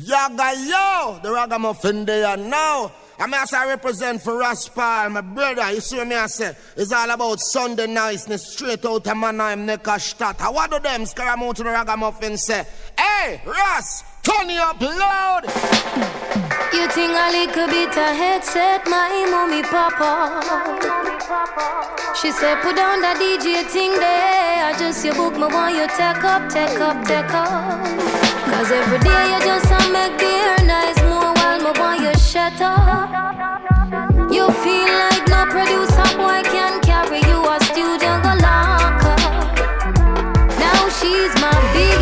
[0.00, 2.92] Yaga yo, the ragamuffin there now.
[3.18, 5.72] I'm as I represent for Raspal, my brother.
[5.72, 6.54] You see me I say?
[6.76, 10.38] It's all about Sunday niceness, straight out of Mannheim, Neckarstadt.
[10.54, 12.64] What do them scaramouche to the ragamuffin say?
[12.96, 15.46] Hey, Ras, turn you up loud.
[16.72, 20.44] You think a little bit of headset, my mommy papa.
[22.22, 24.64] She said, put down that DJ thing there.
[24.64, 28.07] I just your book, me want you take up, take up, take up.
[28.58, 32.12] Cause every day you just a make the air nice more while me want you
[32.18, 33.08] shut up.
[34.32, 39.20] You feel like no producer boy can carry you a studio go lock up.
[40.58, 41.97] Now she's my biggest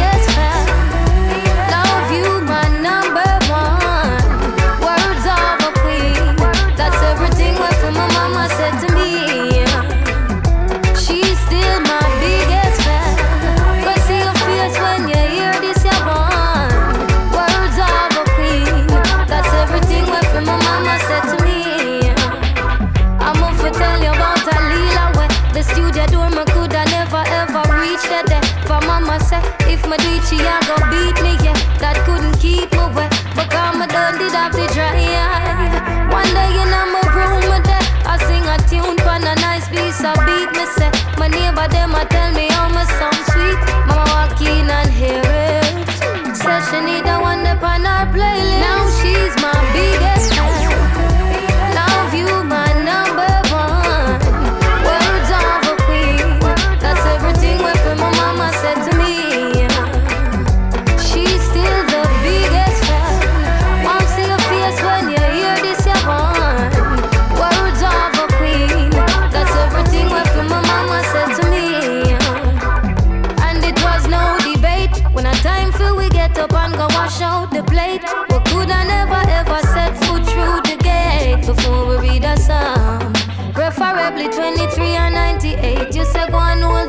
[29.92, 31.25] it, she a go beat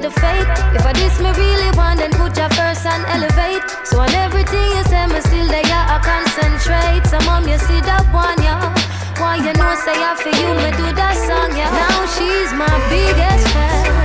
[0.07, 0.47] the faith.
[0.75, 3.63] If I diss me really want, then put your first and elevate.
[3.83, 7.03] So on everything you say, me still there, I concentrate.
[7.11, 8.71] So mom, you see that one, yeah.
[9.19, 11.71] Why you know say I for you, me do that song, yeah.
[11.71, 13.96] Now she's my biggest fan.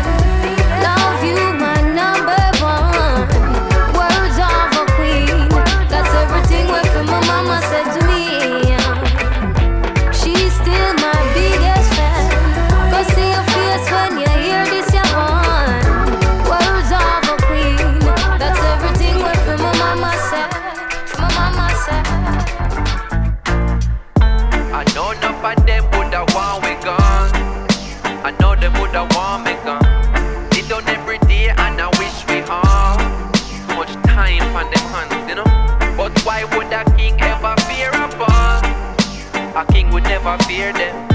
[40.33, 41.09] Never fear them.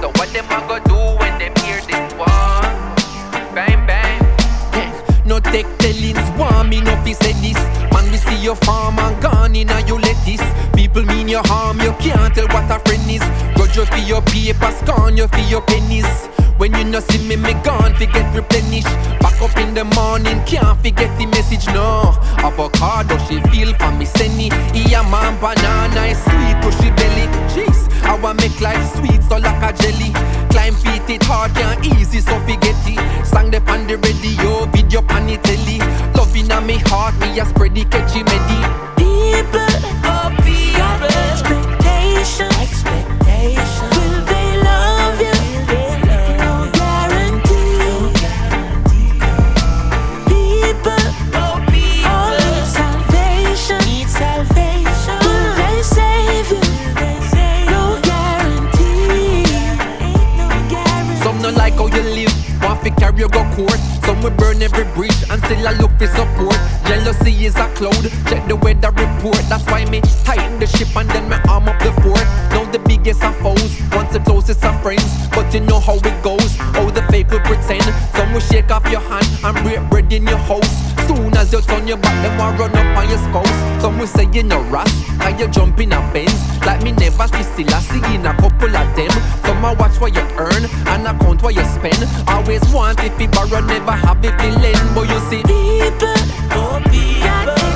[0.00, 2.74] So what them a go do when them hear this one?
[3.54, 4.22] Bang bang.
[5.24, 7.58] No take tellings, want me no fi say this.
[7.92, 10.42] Man, we see your farm and gone in and you lettuce.
[10.74, 13.22] People mean your harm, you can't tell what a friend is.
[13.56, 16.06] Grudge you for your paper, scorn you for your pennies.
[16.58, 18.84] When you no see me, me gone, forget replenish.
[19.20, 22.14] Back up in the morning, can't forget the message, no.
[22.38, 24.48] Avocado, she feel for me, senny.
[24.72, 27.26] Yeah, man, banana is sweet, pushy belly.
[27.52, 30.10] Jeez, how I make life sweet, so like a jelly.
[30.50, 33.26] Climb feet, it hard, can't easy, so forget it.
[33.26, 35.78] Sang the on the radio, video pan the telly.
[36.14, 38.58] Loving on me heart, me a spread the catchy medi
[38.96, 39.74] People,
[40.06, 43.75] oh people, expectation, expectation.
[62.90, 63.95] Fi carry you go court.
[64.06, 66.54] Some will burn every bridge and still I look for support.
[66.86, 69.42] Jealousy is a cloud, check the weather report.
[69.50, 72.22] That's why me tighten the ship and then me arm up the fort.
[72.54, 75.10] Now the biggest of foes, once the closest of friends.
[75.30, 77.82] But you know how it goes, all the fake will pretend.
[78.14, 80.70] Some will shake off your hand and break bread in your house.
[81.06, 83.82] Soon as you turn your back, them will run up on your spouse.
[83.82, 86.34] Some will say you're no ras, how you jump in a Benz.
[86.64, 89.10] Like me never see still I see in a couple of them.
[89.44, 92.02] Some I watch what you earn and account what you spend.
[92.28, 94.30] Always want if you borrow, never have you
[94.62, 94.94] lend.
[94.94, 96.16] But you see, People,
[96.58, 97.75] oh people,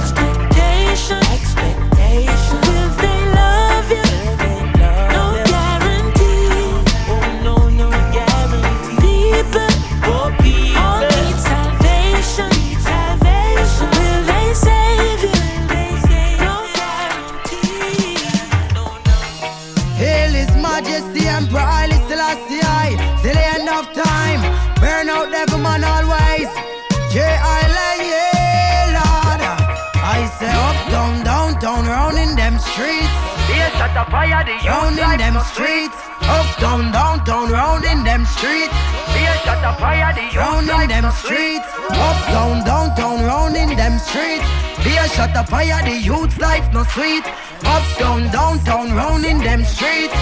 [34.91, 35.95] Round in them streets.
[36.23, 38.75] Up, down, downtown, round in them streets.
[39.15, 41.67] Yes, shut the fire, the Round in them streets.
[41.91, 44.45] Up, down, downtown, round in them streets.
[44.83, 47.25] Be a shot of fire, the youth's life no sweet.
[47.65, 50.15] Up, down, downtown, round in them streets.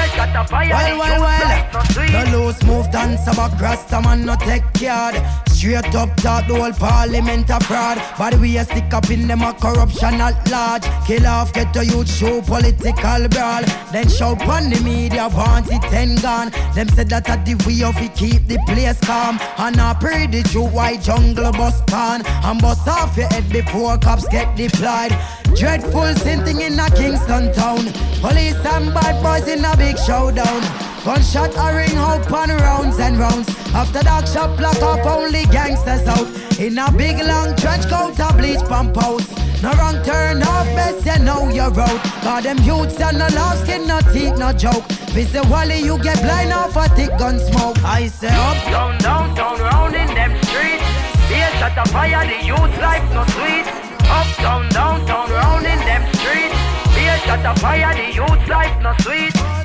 [0.00, 2.32] The Well, well, youth life no well.
[2.32, 5.14] No loose move, dance about Rasta man, no take yard.
[5.48, 8.00] Straight up, talk the whole parliament a fraud.
[8.18, 10.84] But we a stick up in them a corruption at large.
[11.06, 13.62] Kill off, get the youth show political brawl.
[13.92, 16.50] Then shout on the media, want it ten gone.
[16.74, 19.38] Them said that at the way of it keep the place calm.
[19.58, 22.24] And I pray the true white jungle bus can.
[22.26, 25.12] And bust off your head before cops get deployed.
[25.54, 27.84] Dreadful same thing in a Kingston town.
[28.22, 30.62] Police and bad boys in a big showdown.
[31.04, 33.48] Gunshot a ring out on rounds and rounds.
[33.74, 36.28] After dark shop block off only gangsters out.
[36.58, 39.28] In a big long trench coat a bleach pump house.
[39.62, 42.00] No wrong turn off, best you know you're out.
[42.22, 44.84] Cause them youths and no love skin, no teeth, no joke.
[45.12, 47.76] Visit Wally, you get blind off a thick gun smoke.
[47.84, 50.84] I say up, Down, down, down, round in them streets.
[51.28, 53.66] Yes, shut the fire, the youth life no sweet.
[54.08, 56.56] Up, down, down, down, round in them streets.
[56.96, 59.59] Yes, shut the fire, the youth life no sweet.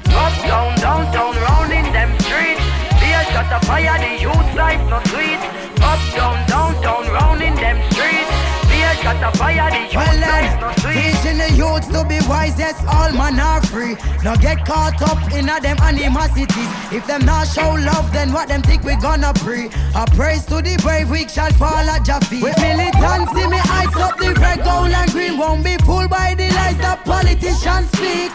[0.55, 2.63] Up, down, down, down, round in them streets.
[3.03, 5.35] Yes, shut the fire, the youth life no sweet.
[5.83, 8.31] Up, down, down, down, round in them streets.
[8.71, 11.11] Yes, shut the fire, the youth well life no then, sweet.
[11.11, 13.97] teaching the youths to be wise, yes, all man are free.
[14.23, 16.71] Now get caught up in a them animosities.
[16.89, 19.67] If them not show love, then what them think we gonna pray?
[19.93, 22.41] A praise to the brave, we shall fall at your feet.
[22.41, 25.37] With militancy, me eyes up the red, gold and green.
[25.37, 28.31] Won't be fooled by the lies that politicians speak.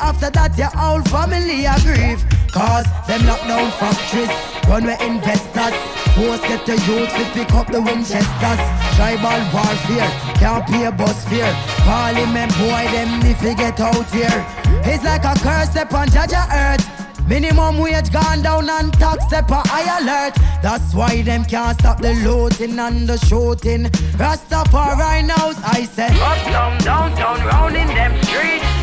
[0.00, 2.24] After that, your whole family a grieve.
[2.52, 4.32] Cause them lock down factories,
[4.66, 5.76] run with investors.
[6.16, 8.60] Post get the youth to pick up the Winchesters.
[8.96, 10.10] Tribal warfare,
[10.40, 11.52] can't pay a bus fare.
[11.84, 14.46] Parliament boy, them if you get out here.
[14.82, 16.86] It's like a curse upon Judge Earth.
[17.28, 20.34] Minimum wage gone down and tax step a high alert.
[20.62, 23.84] That's why them can't stop the looting and the shooting.
[24.16, 26.12] Rastafari knows I said.
[26.12, 28.77] Up, down, down, down, round in them streets.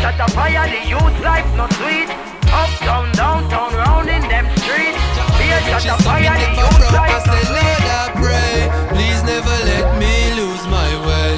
[0.00, 2.08] Shut the fire, the youth life no sweet.
[2.48, 4.96] Up, down, down, down, round in them streets.
[5.44, 7.60] Yes, shut the fire, the youth life no sweet.
[7.60, 8.52] Lord, I pray,
[8.96, 11.32] please never let me lose my way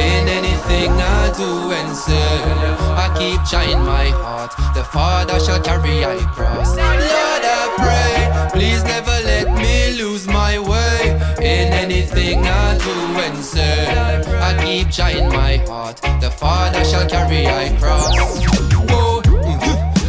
[0.00, 2.40] in anything I do and say.
[2.96, 6.74] I keep trying my heart, the Father shall carry I cross.
[6.74, 9.65] Lord, I pray, please never let me lose my way
[12.12, 13.86] in anything I do and say.
[14.38, 18.14] I keep trying my heart, the Father shall carry I cross.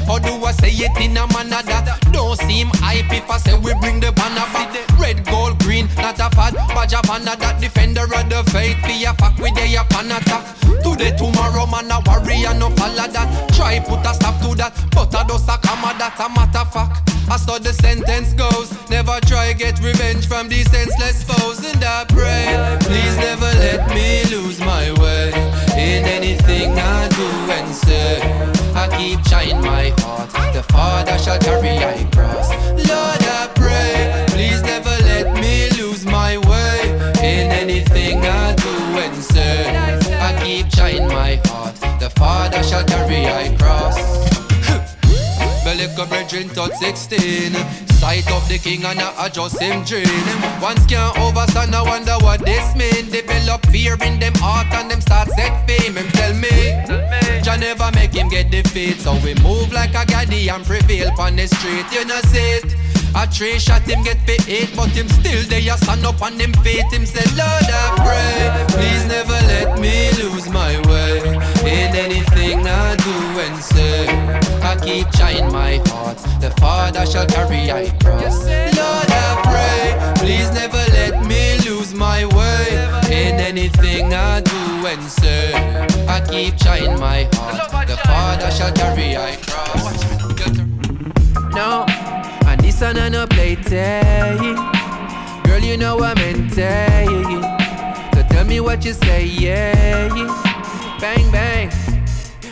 [0.08, 3.58] How do I say it in a manner that don't seem hype if I say
[3.58, 4.74] we bring the banner back?
[5.00, 6.56] Red, gold, green, not a fad.
[6.56, 8.78] Badge of that defender of the faith.
[8.84, 10.56] Be a fuck with they upon attack.
[10.82, 13.50] Today, tomorrow, man, a warrior, no follow that.
[13.54, 17.07] Try put a stop to that, but I don't a comma that a matter fact.
[17.30, 18.72] I saw the sentence goes.
[18.90, 21.60] Never try get revenge from these senseless foes.
[21.66, 25.30] And I pray, please never let me lose my way
[25.78, 28.22] in anything I do and say.
[28.76, 30.30] I keep trying my heart.
[30.54, 32.07] The Father shall carry I
[45.98, 47.54] Bellico brethren touch 16
[47.88, 50.06] Sight of the king and I adjust him dream.
[50.62, 53.10] Once can't overstand, I wonder what this mean.
[53.10, 55.98] Develop fear in them heart and them start set fame.
[55.98, 56.78] Him tell me,
[57.42, 59.00] Jah never make him get defeat.
[59.00, 61.86] So we move like a gaddy and prevail on the street.
[61.92, 62.87] You know see it
[63.18, 65.78] a three shot him get paid eight, but him still there.
[65.78, 66.86] Stand up on him feet.
[66.94, 71.20] Him say, Lord, I pray, please never let me lose my way
[71.66, 74.08] in anything I do and say.
[74.62, 76.18] I keep trying my heart.
[76.42, 78.46] The Father shall carry I cross.
[78.46, 82.66] Lord, I pray, please never let me lose my way
[83.10, 85.54] in anything I do and say.
[86.08, 87.88] I keep trying my heart.
[87.88, 89.98] The Father shall carry I cross.
[91.56, 91.86] No,
[92.82, 93.56] and this one play.
[95.44, 97.08] Girl, you know I'm in tag.
[98.14, 100.10] So tell me what you say, yeah.
[101.00, 101.72] Bang, bang.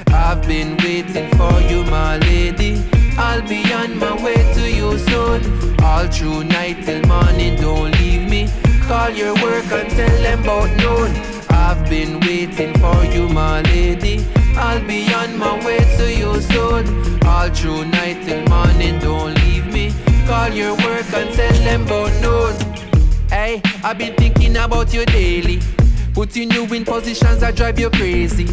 [0.08, 2.84] I've been waiting for you, my lady.
[3.18, 5.80] I'll be on my way to you soon.
[5.84, 8.50] All through night till morning, don't leave me.
[8.88, 11.16] Call your work and tell them about noon.
[11.50, 14.26] I've been waiting for you, my lady.
[14.58, 17.24] I'll be on my way to you soon.
[17.26, 19.55] All through night till morning, don't leave
[20.26, 20.32] me.
[20.32, 23.30] Call your work and tell them about noon.
[23.30, 25.60] Hey, I've been thinking about you daily.
[26.14, 28.48] Putting you in positions that drive you crazy.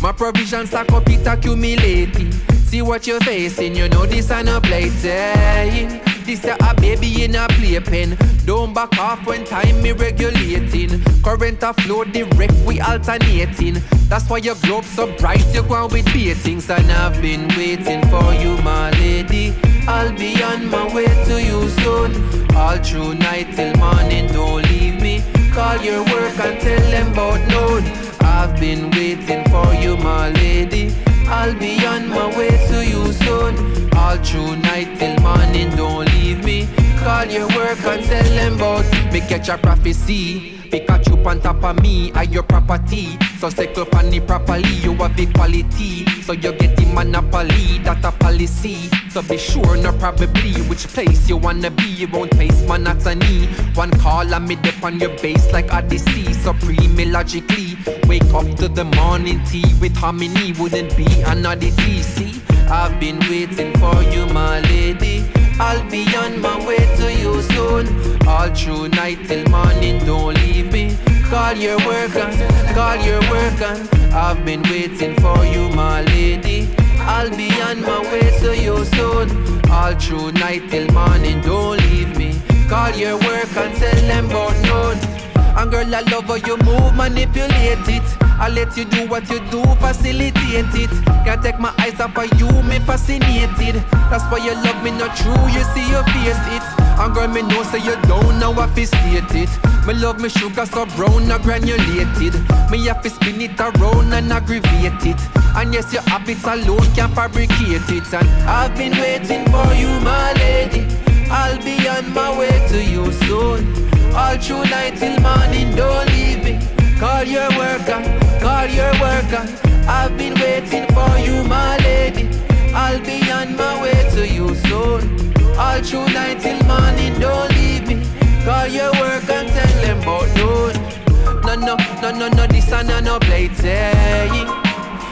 [0.00, 2.32] My provisions stack up, it accumulating.
[2.66, 6.00] See what you're facing, you know this ain't a playtime.
[6.24, 8.16] This a, a baby in a playpen.
[8.46, 11.02] Don't back off when time me regulating.
[11.22, 13.76] Current a flow direct, we alternating.
[14.08, 16.68] That's why your globe so bright, you go on with beatings.
[16.70, 19.54] And I've been waiting for you, my lady.
[19.86, 22.56] I'll be on my way to you soon.
[22.56, 25.22] All through night till morning, don't leave me.
[25.52, 27.84] Call your work and tell them about noon.
[28.20, 30.94] I've been waiting for you, my lady.
[31.26, 33.94] I'll be on my way to you soon.
[33.94, 36.83] All through night till morning, don't leave me.
[37.04, 39.20] Call your work and tell them about me.
[39.20, 40.54] Catch a prophecy.
[40.70, 43.18] Pikachu on top of me, I your property.
[43.38, 46.06] So cycle on it properly, you have the quality.
[46.22, 48.88] So you get the monopoly, that a policy.
[49.10, 51.84] So be sure, no probably, which place you wanna be.
[51.84, 53.48] You won't face monotony.
[53.74, 56.32] One call and me dip on your base like Odyssey.
[56.32, 57.76] Supreme logically.
[58.08, 62.40] Wake up to the morning tea with harmony, wouldn't be another DC.
[62.70, 65.43] I've been waiting for you, my lady.
[65.60, 67.86] I'll be on my way to you soon.
[68.26, 70.96] All through night till morning, don't leave me.
[71.30, 72.32] Call your work on,
[72.74, 73.88] call your work on.
[74.12, 76.68] I've been waiting for you, my lady.
[76.98, 79.70] I'll be on my way to you soon.
[79.70, 82.34] All through night till morning, don't leave me.
[82.68, 85.33] Call your work and tell them about none.
[85.56, 88.02] And girl, I love how you move, manipulate it.
[88.40, 90.90] I let you do what you do, facilitate it.
[91.24, 93.76] Can't take my eyes off of you, me fascinated.
[94.10, 96.62] That's why you love me, not true, you see your face it.
[96.98, 99.50] And girl, me know say you don't know I fi state it.
[99.86, 102.34] Me love me sugar so brown, not granulated.
[102.70, 105.20] Me have to spin it around and aggravate it.
[105.56, 108.14] And yes, your habits alone can fabricate it.
[108.14, 110.86] And I've been waiting for you, my lady.
[111.30, 113.93] I'll be on my way to you soon.
[114.16, 116.58] All through night till morning, don't leave me.
[117.00, 118.00] Call your worker,
[118.40, 119.42] call your worker.
[119.88, 122.28] I've been waiting for you, my lady.
[122.72, 125.32] I'll be on my way to you soon.
[125.58, 128.06] All through night till morning, don't leave me.
[128.44, 130.94] Call your work and tell them about noon.
[131.42, 133.48] No, no, no, no, no, this and no, no play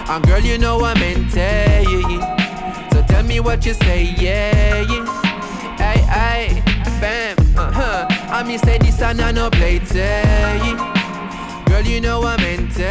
[0.08, 1.40] And girl, you know I'm into
[2.92, 4.84] So tell me what you say, yeah,
[5.76, 6.51] bam, uh
[8.42, 9.78] I me say this and no play
[11.66, 12.82] Girl, you know I'm into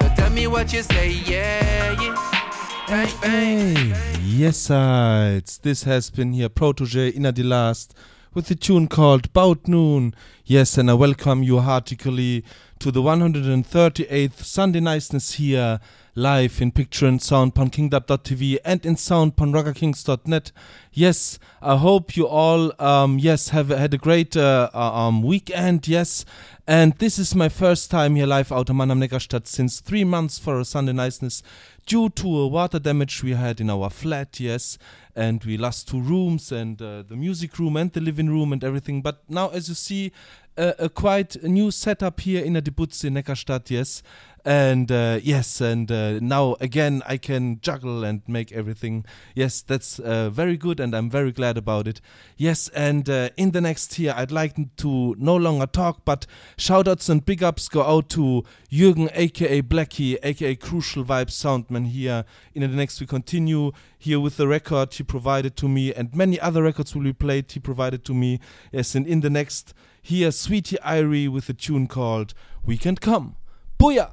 [0.00, 2.86] So tell me what you say, yeah, yeah.
[2.88, 3.94] Bang, bang.
[4.24, 5.58] Yes, sides.
[5.58, 7.94] This has been here Protoje Inna the Last
[8.32, 10.14] with a tune called Bout Noon.
[10.42, 12.44] Yes, and I welcome you heartily
[12.78, 15.80] to the 138th Sunday Niceness here
[16.18, 20.50] live in picture and sound on kingdub.tv and in sound on rockerkings.net.
[20.92, 25.86] Yes, I hope you all, um, yes, have had a great uh, uh, um, weekend.
[25.86, 26.24] Yes,
[26.66, 30.40] and this is my first time here live out of Mannheim Neckarstadt since three months
[30.40, 31.42] for a Sunday Niceness
[31.86, 34.40] due to a water damage we had in our flat.
[34.40, 34.76] Yes,
[35.14, 38.64] and we lost two rooms and uh, the music room and the living room and
[38.64, 39.02] everything.
[39.02, 40.12] But now, as you see,
[40.58, 43.70] a quite new setup here in the Debutz in Neckarstadt.
[43.70, 44.02] Yes,
[44.48, 49.04] and uh, yes and uh, now again i can juggle and make everything.
[49.34, 52.00] Yes that's uh, very good and i'm very glad about it.
[52.38, 56.26] Yes and uh, in the next year i'd like to no longer talk but
[56.56, 62.24] shoutouts and big ups go out to jürgen aka blackie aka crucial vibe soundman here.
[62.54, 66.40] In the next we continue here with the record he provided to me and many
[66.40, 68.40] other records will be played he provided to me.
[68.72, 72.32] Yes and in the next here sweetie irie with a tune called
[72.64, 73.36] weekend come
[73.78, 74.10] Booyah!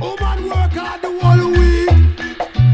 [0.00, 1.88] Woman work hard the whole week.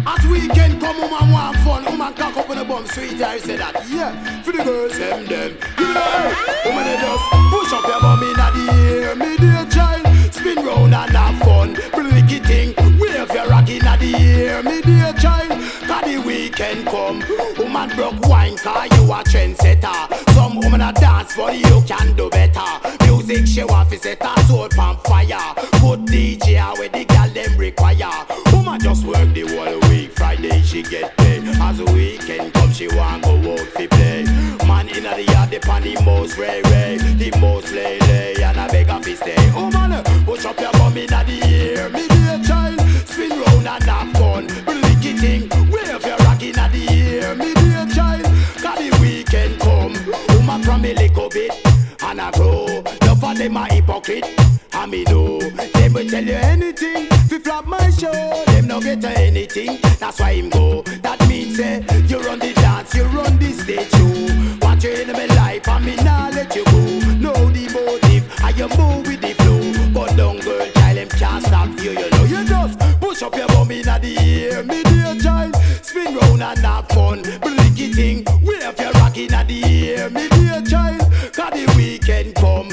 [0.06, 1.84] As weekend come, woman want fun.
[1.84, 3.74] Woman cock up on the bum, sweet I say that.
[3.86, 5.58] Yeah, for the girls, them, them.
[5.78, 9.14] Yeah, woman, they just push up your bum in the air.
[9.14, 11.74] Me dear child, spin round and have fun.
[11.92, 14.62] Blicky thing, wave your rock in the air.
[14.62, 15.12] Me dear
[16.48, 17.22] weekend come.
[17.58, 20.32] Woman broke wine, cause you a trendsetter.
[20.34, 22.60] Some woman a dance, for you can do better.
[23.04, 25.54] Music she want fi set her soul on fire.
[25.80, 28.26] Put DJ where the gal them require.
[28.52, 30.12] Woman just work the whole week.
[30.12, 31.44] Friday she get paid.
[31.60, 34.24] As the weekend come, she want go out fi play.
[34.66, 37.98] Man inna the yard, the pan the most ray ray, the most lay
[53.48, 54.24] them a hypocrite.
[54.72, 57.06] I me know them will tell you anything.
[57.28, 59.78] Fi flop my show, them no get anything.
[59.98, 60.82] That's why him go.
[61.02, 64.66] That means say eh, you run the dance, you run the stage show.
[64.66, 66.80] Watch you in my life, I me nah let you go.
[67.24, 69.92] Know the motive, I you move with the flow.
[69.94, 71.92] But don't girl, child, them can't stop you.
[71.92, 75.56] You know you just push up your bum inna the air, me dear child.
[75.82, 78.24] Spin round and have fun, blinky thing.
[78.42, 81.00] Wave your rock inna the air, me dear child.
[81.32, 82.67] Cause the weekend come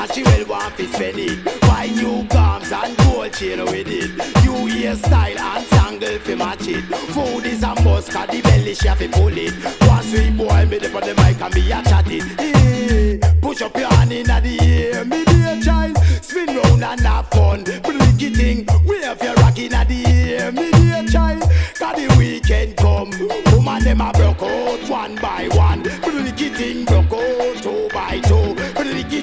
[0.00, 1.60] and she will want to spend it.
[1.62, 4.10] Buy new gums and gold chain with it.
[4.44, 6.82] New hairstyle and tangle fi match it.
[7.12, 9.52] Food is a must, cause the belly she to pull it.
[9.88, 12.24] One sweet boy me dey on the mic and me a chat it.
[12.40, 15.98] Hey, push up your hand inna the air, me dear child.
[16.22, 17.64] Spin round and have fun.
[17.64, 21.42] Blinky thing, wave your rock inna the air, me dear child.
[21.74, 23.10] Cause the weekend come,
[23.52, 25.82] woman them a broke out one by one.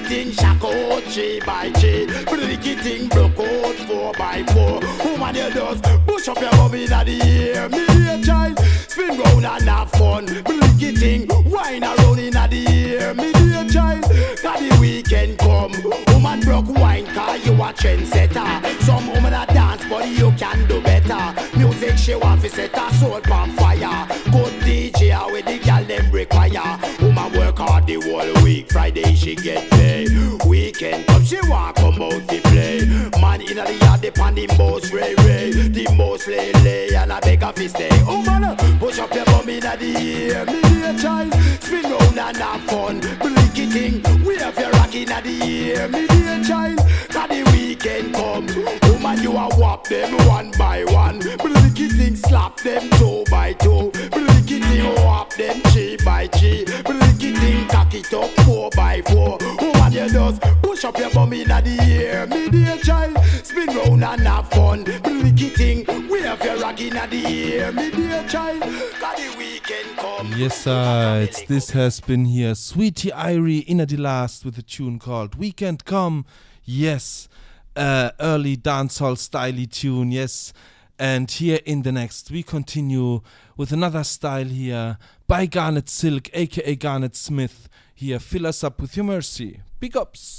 [0.08, 2.06] Thing shock out three by three.
[2.24, 4.80] Blinky thing broke out four by four.
[5.04, 8.58] Woman you just push up your bum inna the air, me dear child.
[8.88, 10.24] Spin round and have fun.
[10.44, 14.02] Blinky thing, wine around inna the air, me dear child.
[14.42, 15.72] Cause the weekend come,
[16.08, 18.82] woman broke wine cause you a trendsetter.
[18.82, 21.58] Some woman a dance but you can do better.
[21.58, 24.07] Music she want fi set her soul on fire.
[33.58, 37.20] Inna the yard they pan the most ray ray, the most lay lay, and I
[37.20, 37.88] beg her fi stay.
[38.06, 41.32] Oh man, push up your bum inna the air, me dear child.
[41.60, 43.00] Spin round and have fun.
[43.18, 46.78] Blinky thing, wave your rock inna the air, me dear child.
[47.08, 48.46] Cause the weekend come,
[48.92, 51.18] woman you a whop them one by one.
[51.18, 53.90] Blinky thing slap them two by two.
[54.10, 56.64] Blinky thing whop them three by three.
[56.84, 59.38] Blinky thing cock it up four by four.
[59.60, 63.16] Woman you just push up your bum inna the air, me dear child.
[63.48, 64.84] Spin round and have fun.
[64.84, 68.60] Blinky thing, wave your rock inna the air, me dear child.
[68.60, 70.34] Cause the weekend come.
[70.36, 71.22] Yes, sir.
[71.22, 72.54] It's this has been here.
[72.54, 76.26] Sweetie Irie Inner the Last with a tune called Weekend Come.
[76.62, 77.26] Yes.
[77.74, 80.12] Uh, early dancehall styly tune.
[80.12, 80.52] Yes.
[80.98, 83.22] And here in the next, we continue
[83.56, 87.70] with another style here by Garnet Silk, aka Garnet Smith.
[87.94, 89.60] Here, fill us up with your mercy.
[89.80, 90.37] Big ups.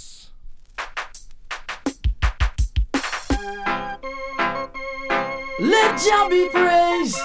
[5.60, 7.20] Let Jah be praised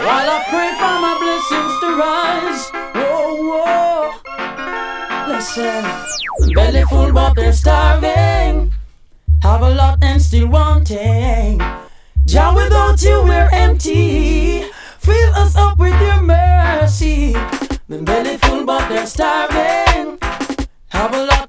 [0.00, 2.70] while I pray for my blessings to rise.
[2.94, 4.12] Whoa, whoa.
[5.28, 5.84] Listen,
[6.54, 8.72] belly full but they're starving.
[9.42, 11.60] Have a lot and still wanting.
[12.24, 14.62] Jah, without you we're empty.
[14.98, 17.34] Fill us up with your mercy.
[17.88, 20.18] Belly full but they're starving.
[20.88, 21.45] Have a lot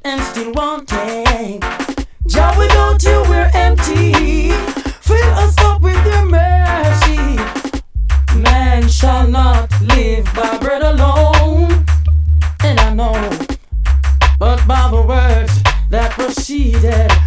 [16.80, 17.27] proceeded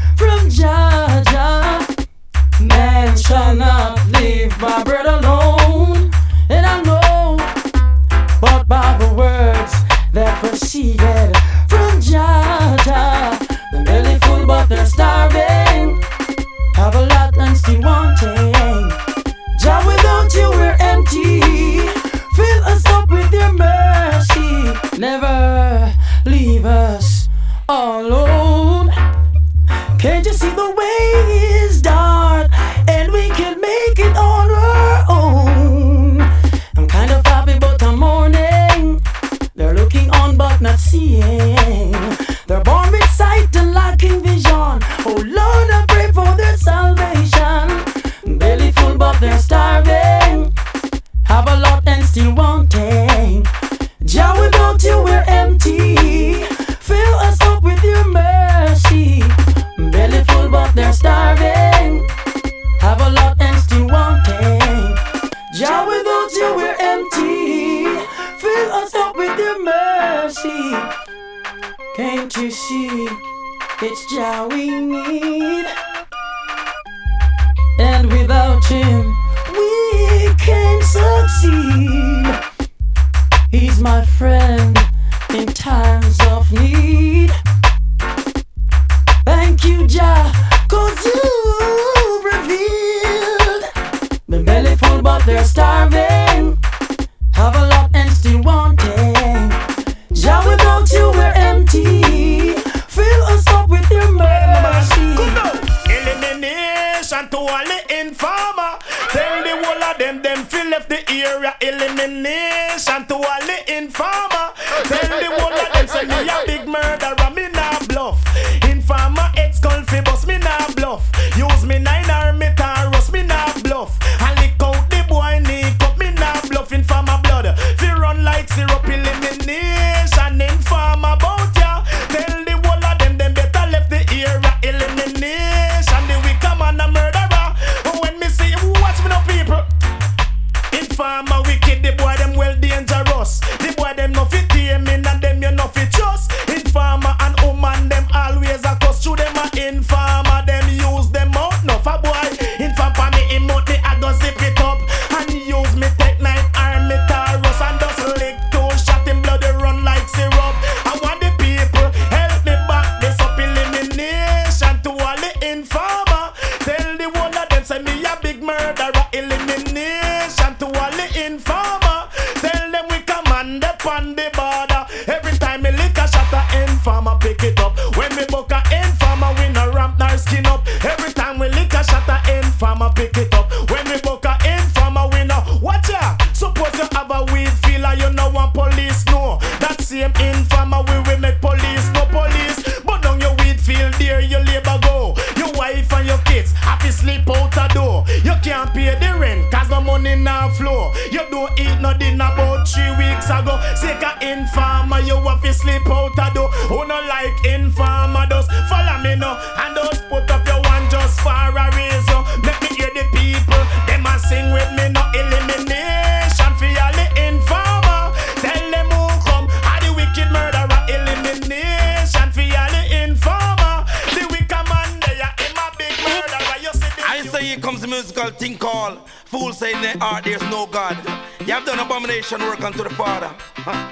[232.39, 233.31] work unto the Father.
[233.57, 233.91] Huh.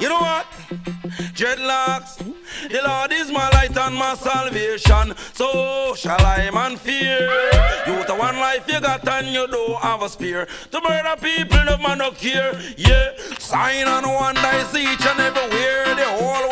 [0.00, 0.46] You know what?
[1.34, 2.16] Dreadlocks.
[2.70, 5.14] The Lord is my light and my salvation.
[5.34, 7.20] So shall I man fear.
[7.86, 10.46] You the one life you got and you don't have a spear.
[10.70, 12.58] To murder people, no man no care.
[12.78, 13.12] Yeah.
[13.38, 15.94] Sign and wonder is each and everywhere.
[15.94, 16.45] The whole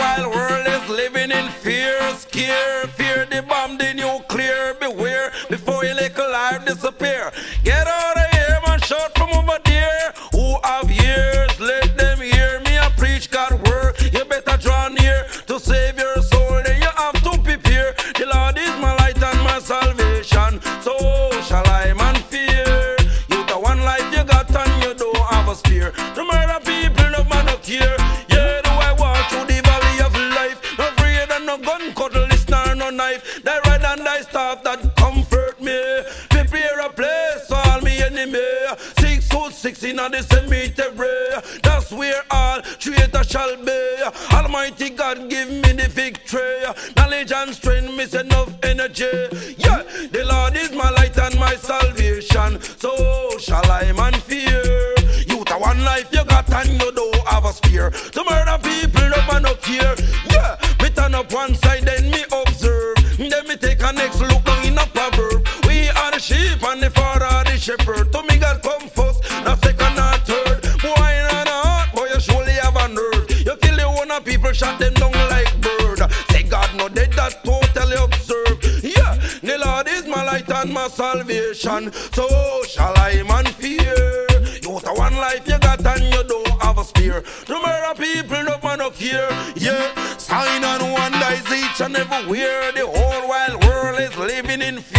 [81.64, 81.92] condition.
[82.12, 82.28] So
[82.64, 84.26] shall I man fear?
[84.62, 87.22] You got one life you got and you don't have a spear.
[87.48, 89.28] No matter people, no man of here.
[89.56, 92.72] Yeah, sign on one dies each and everywhere.
[92.72, 94.93] The whole wild world is living in fear.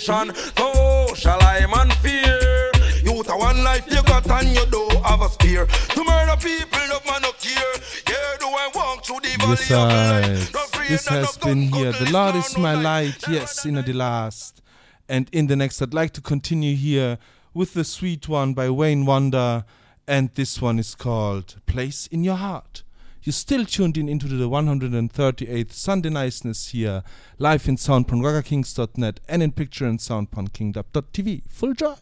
[0.00, 0.34] nation.
[0.56, 2.70] So shall I man fear?
[3.02, 5.66] You to one life you got and you don't have a spear.
[5.66, 7.74] To murder people, of man no care.
[8.08, 10.88] Yeah, do I walk through the valley yes, of life?
[10.88, 11.92] This has been here.
[11.92, 13.22] The Lord is my light.
[13.28, 14.62] Yes, in the last.
[15.08, 17.18] And in the next, I'd like to continue here
[17.52, 19.64] with the sweet one by Wayne Wonder.
[20.06, 22.82] And this one is called Place in Your Heart.
[23.22, 27.02] You're still tuned in into the 138th Sunday Niceness here,
[27.38, 30.30] live in sound ragakings.net and in picture and sound
[31.50, 31.96] Full joy!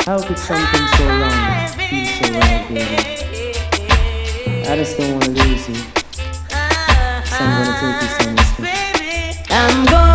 [0.00, 2.80] How could something so wrong be so baby?
[4.68, 5.76] I just don't want to lose you.
[5.76, 9.32] So I'm gonna take you somewhere.
[9.50, 10.13] I'm going.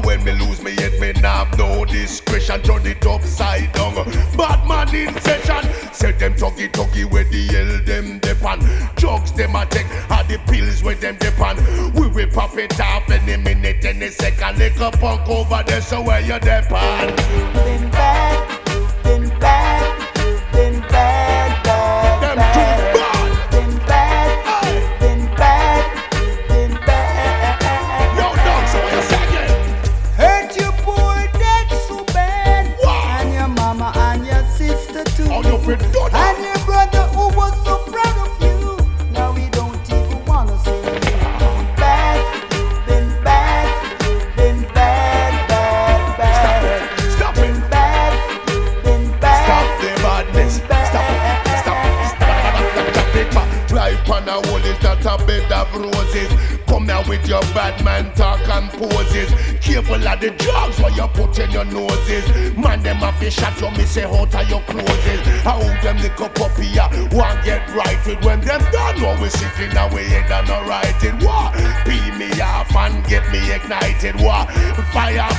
[0.00, 2.62] When me lose me head, me nah have no discretion.
[2.62, 3.94] Turn it upside down.
[4.36, 5.62] Bad man in session.
[5.92, 8.62] Say them tuggy tuggy where the hell them depend.
[8.96, 11.58] Drugs them a take, are the pills where them depend.
[11.94, 14.58] We will pop it off any minute, any second.
[14.58, 17.16] Lick a punk over there, so where you depend.
[17.54, 18.51] Been bad.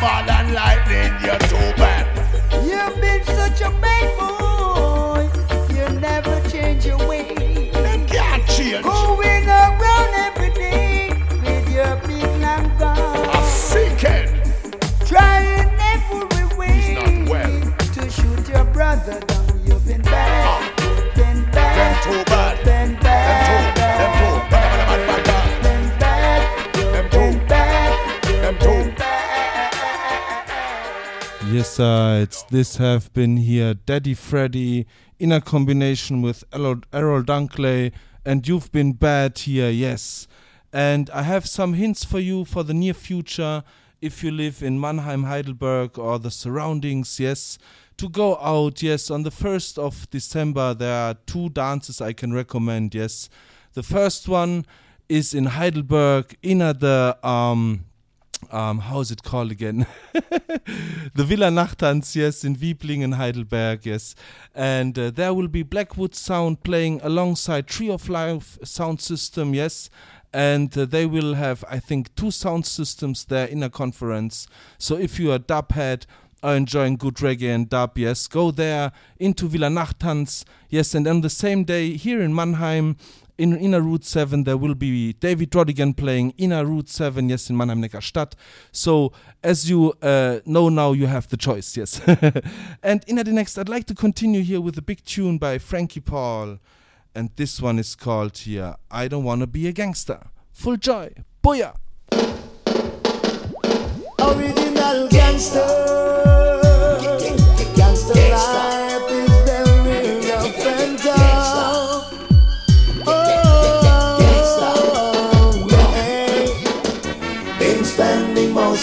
[0.03, 0.32] Fireball
[32.53, 34.85] this have been here, Daddy Freddy,
[35.17, 37.91] in a combination with Errol, Dunkley,
[38.23, 40.27] and you've been bad here, yes.
[40.71, 43.63] And I have some hints for you for the near future.
[44.01, 47.57] If you live in Mannheim, Heidelberg, or the surroundings, yes,
[47.97, 49.09] to go out, yes.
[49.09, 53.29] On the 1st of December, there are two dances I can recommend, yes.
[53.73, 54.67] The first one
[55.09, 57.85] is in Heidelberg, in the um,
[58.51, 59.85] um, how is it called again?
[60.13, 64.15] the Villa Nachttanz, yes, in Wieblingen, Heidelberg, yes.
[64.53, 69.89] And uh, there will be Blackwood Sound playing alongside Tree of Life sound system, yes.
[70.33, 74.47] And uh, they will have, I think, two sound systems there in a conference.
[74.77, 76.05] So if you are dub head,
[76.41, 80.93] are enjoying good reggae and dub, yes, go there into Villa Nachttanz, yes.
[80.93, 82.97] And on the same day, here in Mannheim,
[83.37, 87.57] in Inner Route 7 there will be David Rodigan playing Inner Route 7 yes in
[87.57, 88.33] Mannheim Neckarstadt
[88.71, 89.11] so
[89.43, 92.01] as you uh, know now you have the choice yes.
[92.83, 95.99] And in the next I'd like to continue here with a big tune by Frankie
[95.99, 96.59] Paul.
[97.15, 100.19] And this one is called here I don't wanna be a gangster.
[100.51, 101.13] Full joy.
[101.43, 101.75] Booyah!
[104.19, 105.65] Original gangster.
[107.75, 108.62] Gangster life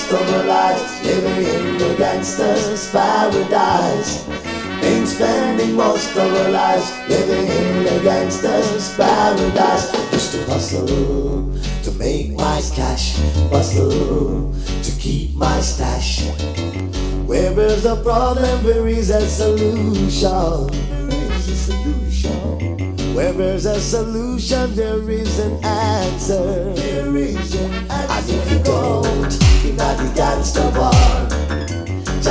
[0.08, 4.24] our lives living in the gangster's paradise.
[4.80, 9.92] Been spending most of our lives living in the gangster's paradise.
[10.12, 13.16] Used to hustle to make my cash,
[13.50, 16.26] hustle to keep my stash.
[17.26, 18.64] Where is the problem?
[18.64, 20.30] Where is a solution?
[21.08, 22.90] Where is a solution?
[23.14, 26.72] Where there's a solution, there is an answer.
[26.74, 28.12] There is an answer.
[28.12, 29.39] And if you don't,
[29.80, 30.92] not the gangster bar.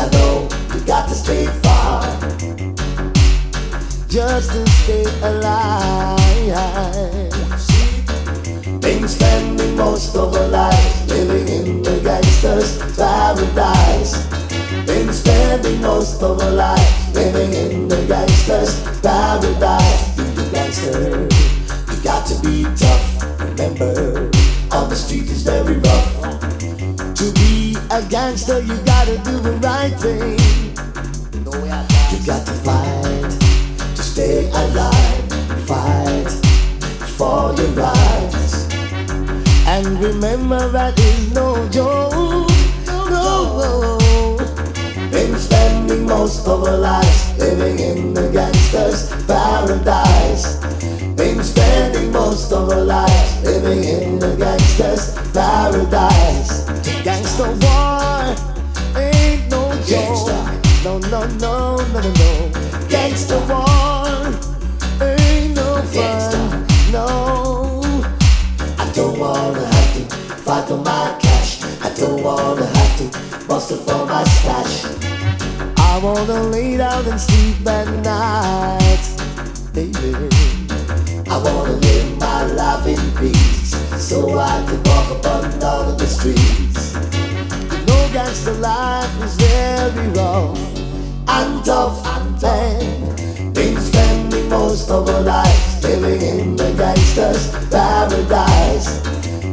[0.02, 2.04] I know you got to stay far.
[4.08, 6.52] Just to stay alive.
[8.82, 14.14] Been spending most of our lives living in the gangster's paradise.
[14.86, 20.18] Been spending most of our lives living in the gangster's paradise.
[20.18, 21.28] You the gangster,
[21.92, 23.06] you got to be tough.
[23.42, 24.30] Remember,
[24.72, 26.49] on the street is very rough.
[27.19, 30.39] To be a gangster, you gotta do the right thing.
[31.36, 33.32] You got to fight
[33.97, 35.27] to stay alive.
[35.67, 36.29] Fight
[37.17, 38.73] for your rights.
[39.67, 42.47] And remember that is no joke.
[42.88, 44.38] No.
[45.12, 50.55] Been spending most of our lives living in the gangster's paradise.
[51.17, 56.68] Been spending most of our lives living in the gangster's paradise.
[57.04, 58.36] Gangsta war
[58.98, 60.28] ain't no joke.
[60.84, 62.52] No, no, no, no, no, no.
[62.90, 64.28] Gangsta war
[65.02, 66.66] ain't no fun.
[66.92, 67.82] No.
[68.78, 71.64] I don't wanna have to fight for my cash.
[71.82, 73.06] I don't wanna have to
[73.48, 74.86] bust bustle for my stash.
[75.78, 79.04] I wanna lay down and sleep at night,
[79.74, 80.16] baby.
[81.30, 86.06] I wanna live my life in peace so I could walk upon all of the
[86.06, 86.93] streets.
[87.88, 90.60] No gangster life is very rough.
[91.28, 93.54] I'm tough, and bad.
[93.54, 98.99] Been spending most of our lives living in the gangster's paradise.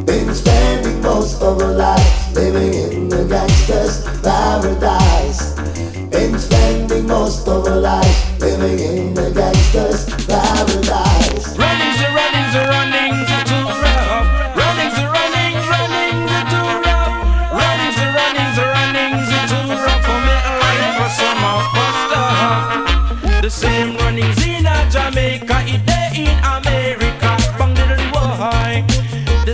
[0.05, 5.55] Been spending most of our lives living in the gangster's paradise.
[6.11, 11.59] Been spending most of our lives living in the gangster's paradise.
[11.59, 12.86] Running's a running's a running.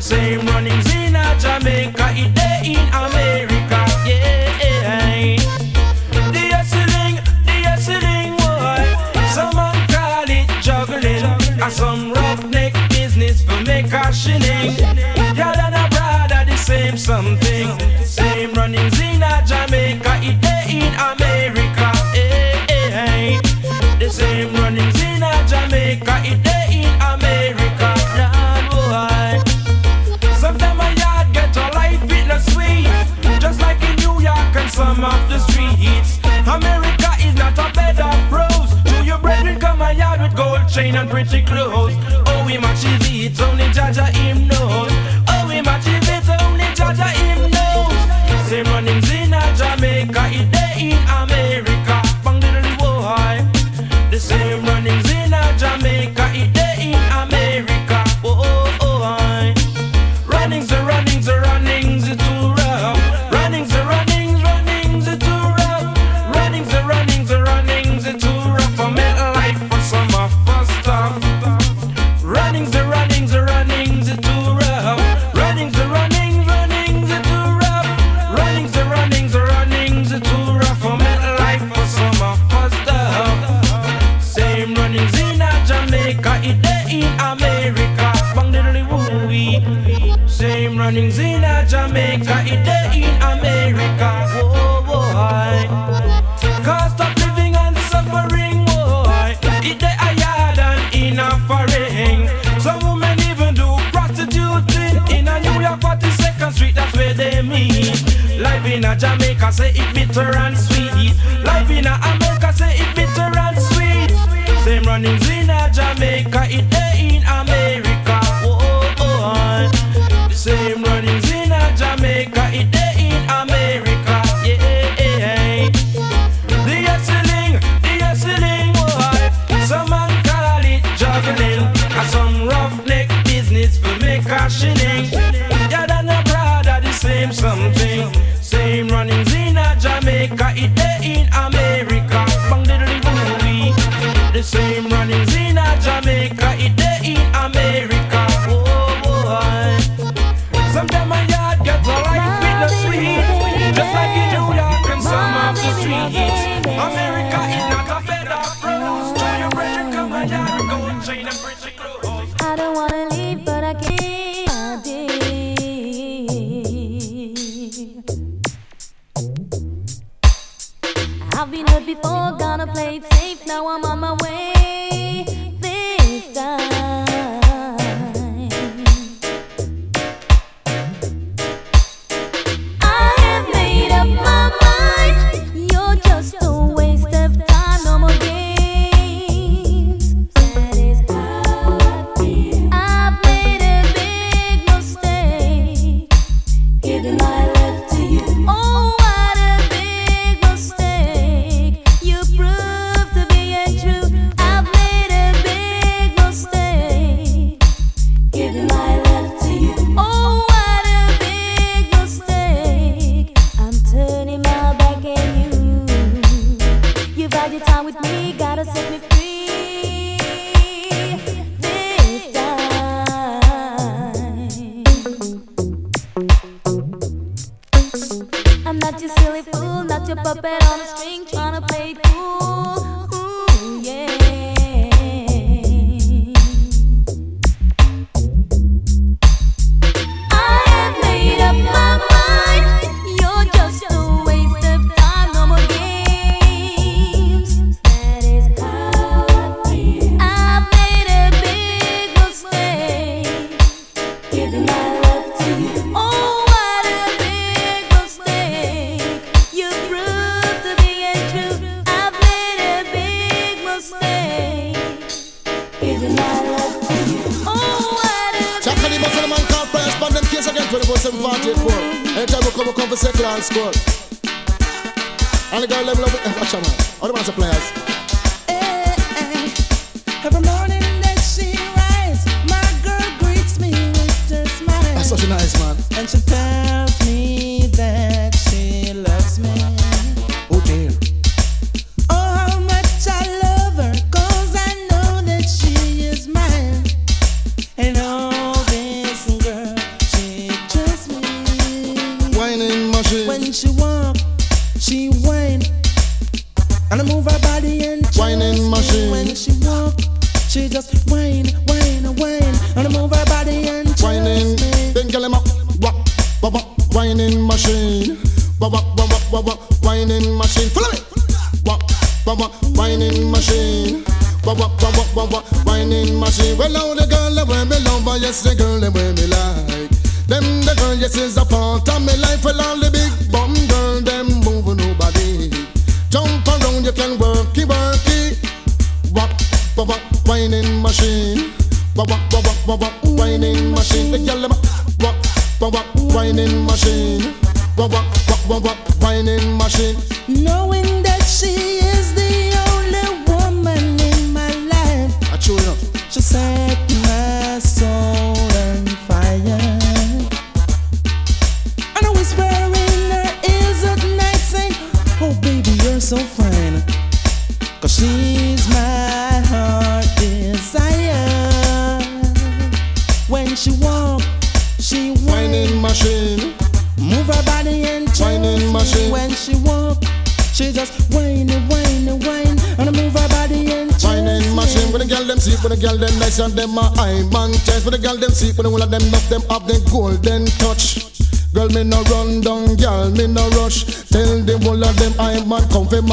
[0.03, 5.37] same runnings in a Jamaica, it day in America, yeah.
[6.35, 8.83] The hustling, the hustling, boy.
[9.33, 11.25] Some man call it juggling,
[11.63, 14.75] and some roughneck business for make a shilling.
[15.37, 17.69] Y'all and a brother the same something,
[18.05, 19.12] same runnings in.
[36.57, 38.73] America is not a bed of rose.
[38.85, 41.95] To your brethren come a yard with gold chain and pretty clothes.
[42.27, 44.92] Oh, him much is it, only Jaja him knows.
[66.93, 67.42] Running.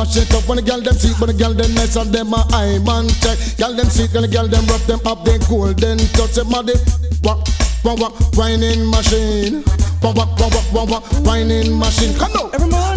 [0.10, 0.48] mash it up.
[0.48, 3.08] When the girl them sweet, when the girl them nice, and them a high man
[3.22, 3.38] check.
[3.58, 6.36] Girl them sweet, when the girl them rough, them up, they cool then touch.
[6.36, 6.78] Them a dip,
[7.24, 7.48] walk,
[7.84, 9.64] walk, walk, whining machine.
[10.02, 12.18] Walk, walk, walk, walk, walk, whining machine.
[12.18, 12.54] Come on.
[12.54, 12.89] Everybody.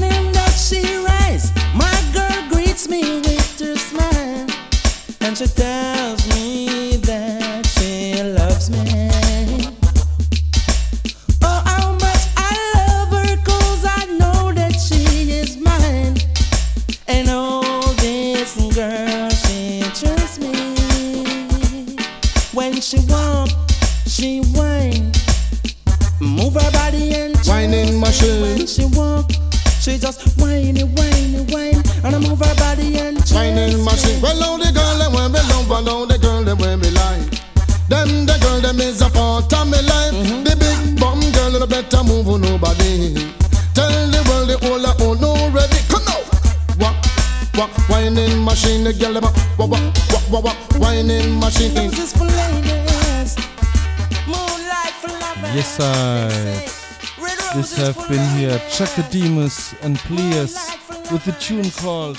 [57.83, 60.55] have been here, Chaka Demus and Pliers,
[61.11, 62.17] with a tune called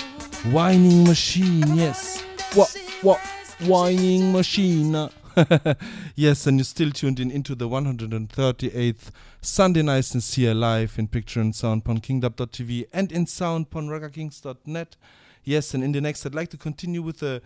[0.52, 1.74] Whining Machine.
[1.74, 3.18] Yes, what, what,
[3.60, 4.92] Whining Machine.
[6.14, 9.10] yes, and you're still tuned in into the 138th
[9.40, 14.96] Sunday Night Sincere live in picture and sound upon kingdub.tv and in sound upon ruggerkings.net.
[15.44, 17.40] Yes, and in the next, I'd like to continue with a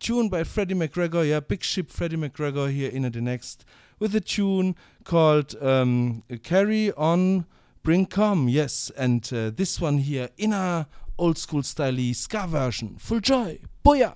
[0.00, 1.28] tune by Freddie McGregor.
[1.28, 3.66] Yeah, Big Ship Freddie McGregor here in the next
[3.98, 7.44] with a tune called um, Carry On
[7.88, 10.86] Spring Come, yes, and uh, this one here in a
[11.16, 12.96] old school style ska version.
[12.98, 14.12] Full joy, booyah!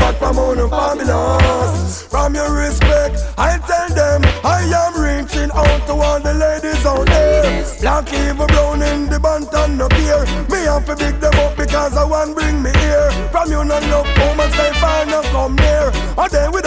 [0.00, 2.02] Back from on the fabulous.
[2.04, 7.06] From your respect, I tell them I am reaching out to all the ladies out
[7.06, 7.64] there.
[7.80, 10.24] Black evil brown in the bantan no care.
[10.48, 13.10] Me have to big them up because I want bring me here.
[13.30, 15.92] From you no love woman stay far no come near.
[16.16, 16.59] A day without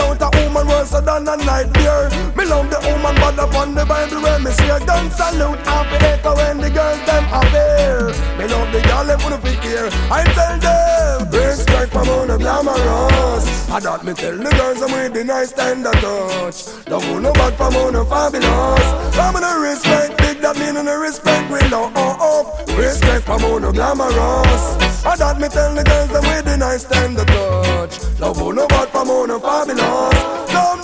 [0.93, 2.09] a than a nightmare.
[2.37, 5.97] Me love the woman but upon the Bible when me see a gun salute happy
[6.05, 8.13] echo when the girls them appear.
[8.37, 9.89] Me love the girl them put up here.
[10.11, 13.69] I tell them respect from on the glamorous.
[13.69, 16.87] I thought me tell the girls I'm with the nice tender touch.
[16.87, 19.15] Love who no bad from on the fabulous.
[19.15, 22.75] From the respect big that mean and the respect we love oh oh.
[22.77, 24.63] Respect from on the glamorous.
[25.05, 28.19] I thought me tell the girls I'm with the nice tender touch.
[28.19, 30.51] Love who no bad from on the fabulous.
[30.53, 30.82] Dumb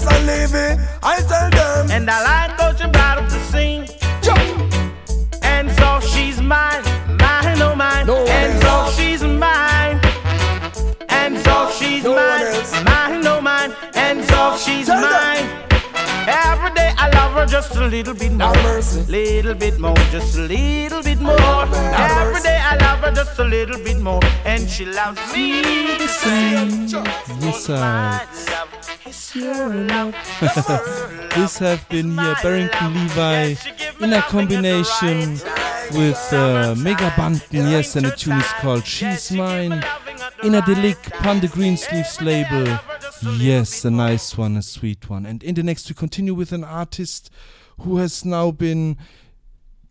[0.00, 0.82] Miss and Levy.
[1.02, 1.90] I tell them.
[1.90, 3.86] And I about you brought up the scene.
[5.42, 6.82] And so she's mine,
[7.18, 8.06] mine, oh mine.
[8.06, 8.96] No and so else.
[8.96, 10.00] she's mine.
[11.08, 13.74] And so she's No mine, mine, oh mine.
[13.94, 15.69] And so she's Tell them.
[16.30, 18.54] Every day I love her just a little bit more.
[19.08, 21.36] Little bit more, just a little bit more.
[21.36, 24.20] Every day I love her just a little bit more.
[24.44, 26.86] And she loves me the same.
[26.86, 27.76] Yes, My sir.
[27.76, 30.14] love is her love.
[31.34, 33.58] This have been here Barrington Levy
[34.00, 35.32] in a combination
[35.92, 39.84] with uh, Mega Banton, yes, and the tune is called She's Mine.
[40.42, 42.78] In a Delic, Pan the Greensleeves label.
[43.22, 45.26] Yes, a nice one, a sweet one.
[45.26, 47.30] And in the next, we continue with an artist
[47.80, 48.96] who has now been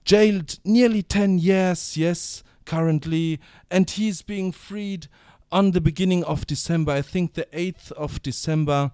[0.03, 5.07] jailed nearly 10 years, yes, currently, and he's being freed
[5.51, 6.91] on the beginning of December.
[6.91, 8.91] I think the 8th of December,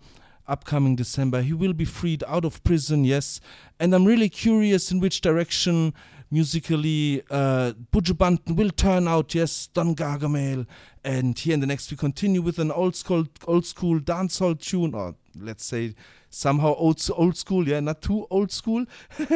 [0.48, 3.40] upcoming December, he will be freed out of prison, yes.
[3.80, 5.94] And I'm really curious in which direction
[6.36, 10.68] musically uh, Buju Banton will turn out, yes, Don Gargamel.
[11.02, 14.94] And here in the next, we continue with an old school, old school dancehall tune,
[14.94, 15.96] or let's say
[16.30, 18.86] somehow old, old school, yeah, not too old school.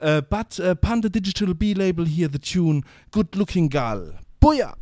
[0.00, 4.12] uh, but uh, Panda Digital B label here, the tune Good Looking Gal.
[4.42, 4.74] Booyah!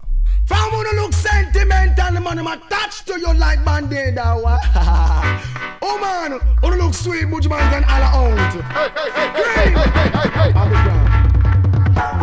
[0.47, 4.19] From wanna look sentimental, man, I'm attached to you like band-aid.
[4.19, 8.55] ah, oh man, wanna look sweet, much man can all out.
[11.15, 11.20] Green.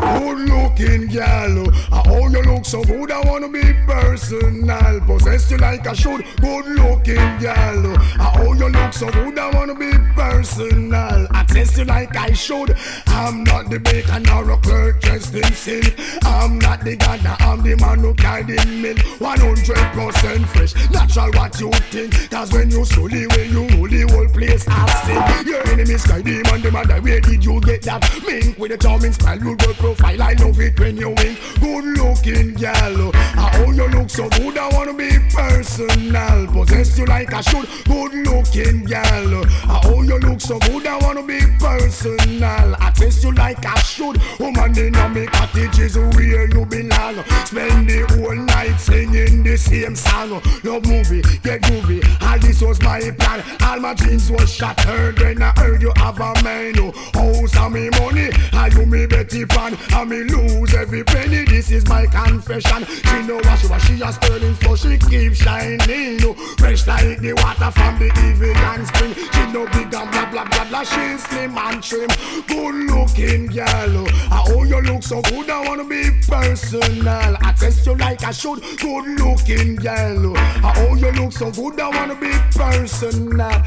[0.08, 5.02] Good looking gal, oh uh, you look so good, I wanna be personal.
[5.02, 6.24] Possess you like I should.
[6.40, 11.28] Good looking gal, oh uh, you look so good, I wanna be personal.
[11.34, 12.78] Access you like I should.
[13.08, 15.94] I'm not the baker nor a clerk dressed in silk.
[16.24, 18.98] I'm not the gunner, I'm the man who carried in milk.
[18.98, 22.30] 100% fresh, natural what you think.
[22.30, 25.48] Cause when you slowly, when you roll the whole place, I sing.
[25.48, 28.04] Your enemies cry, demon, the man, where did you get that?
[28.26, 30.22] Mink with a charming style, you good profile.
[30.22, 31.40] I love it when you wink.
[31.60, 36.48] Good looking gal, ah, oh you look so good, I wanna be personal.
[36.48, 37.68] Possess you like I should.
[37.86, 42.76] Good looking gal, ah, oh you look so good, I wanna be personal.
[42.82, 44.22] Access you like I should.
[44.40, 47.24] Woman in a me cottage is where you belong.
[47.46, 50.42] Spend the whole night singing the same song.
[50.64, 52.04] Love movie, get groovy.
[52.22, 53.44] All this was my plan.
[53.62, 56.76] All my dreams was shattered when I heard you have a man.
[56.80, 56.92] oh.
[57.14, 59.78] House and me money, and you me Betty Pan.
[59.94, 61.46] And me lose every penny.
[61.46, 62.86] This is my confession.
[62.86, 66.20] She know what she was, she a sterling, so she keep shining.
[66.58, 69.14] Fresh like the water from the Evian spring.
[69.14, 70.84] She know big and blah blah blah blah.
[70.84, 72.10] She slim and trim,
[72.48, 74.06] good looking girl.
[74.32, 77.38] Ah, oh you look so good, I wanna be personal.
[77.42, 80.34] I test you like I should, good looking girl.
[80.38, 83.64] Ah, oh you look so good, I wanna be personal.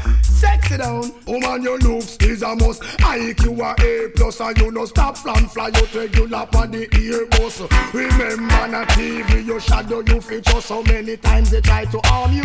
[0.71, 1.11] Sit down.
[1.27, 2.81] Woman, your looks is a must.
[2.81, 7.93] IQ a A plus, and you no stop plan fly out regular on the Airbus.
[7.93, 12.43] Remember na TV, your shadow you feature so many times they try to harm you.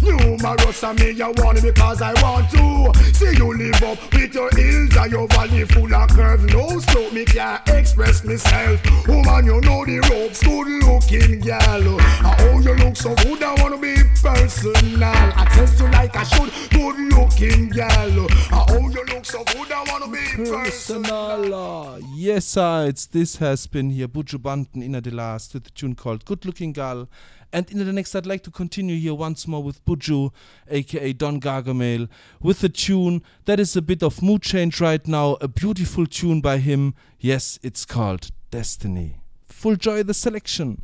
[0.00, 3.12] Numerous of me, you want because I want to.
[3.12, 6.44] See you live up with your hills and your valley full of curves.
[6.44, 8.80] No slope, me can't express myself.
[9.06, 12.00] Woman, you know the ropes, good looking girl.
[12.24, 15.04] Oh, you look so good, I wanna be personal.
[15.04, 18.26] I test you like I should, good looking girl.
[18.52, 21.02] Oh, you look so good, I wanna be personal.
[21.02, 22.00] Personal.
[22.14, 22.86] Yes, sir.
[22.88, 26.46] It's this has been here Buju Banton in the last with the tune called Good
[26.46, 27.08] Looking Girl.
[27.52, 30.30] And in the next, I'd like to continue here once more with Buju,
[30.68, 32.08] aka Don Gargamel,
[32.40, 35.38] with a tune that is a bit of mood change right now.
[35.40, 36.94] A beautiful tune by him.
[37.18, 39.16] Yes, it's called Destiny.
[39.46, 40.82] Full joy the selection.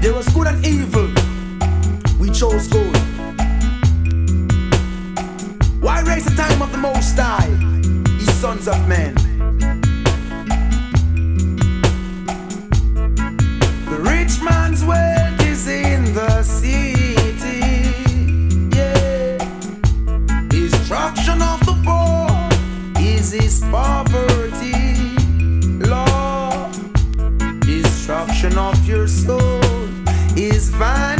[0.00, 1.08] There was good and evil.
[2.18, 3.09] We chose good.
[5.90, 7.48] Why raise the time of the Most High,
[8.20, 9.12] ye sons of men?
[13.90, 17.90] The rich man's wealth is in the city.
[18.76, 19.38] Yeah.
[20.46, 22.30] Destruction of the poor
[23.04, 24.94] is his poverty.
[25.92, 26.70] Lord,
[27.62, 29.60] destruction of your soul
[30.36, 31.19] is vanity.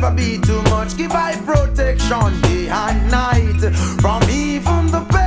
[0.00, 0.96] Never be too much.
[0.96, 3.60] Give I protection day and night
[4.00, 5.25] from even the pestilence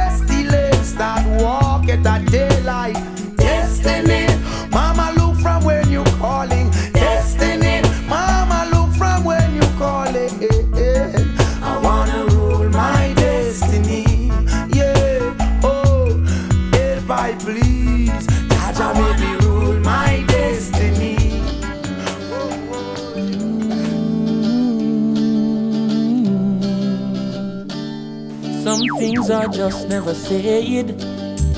[28.99, 30.87] things are just never said.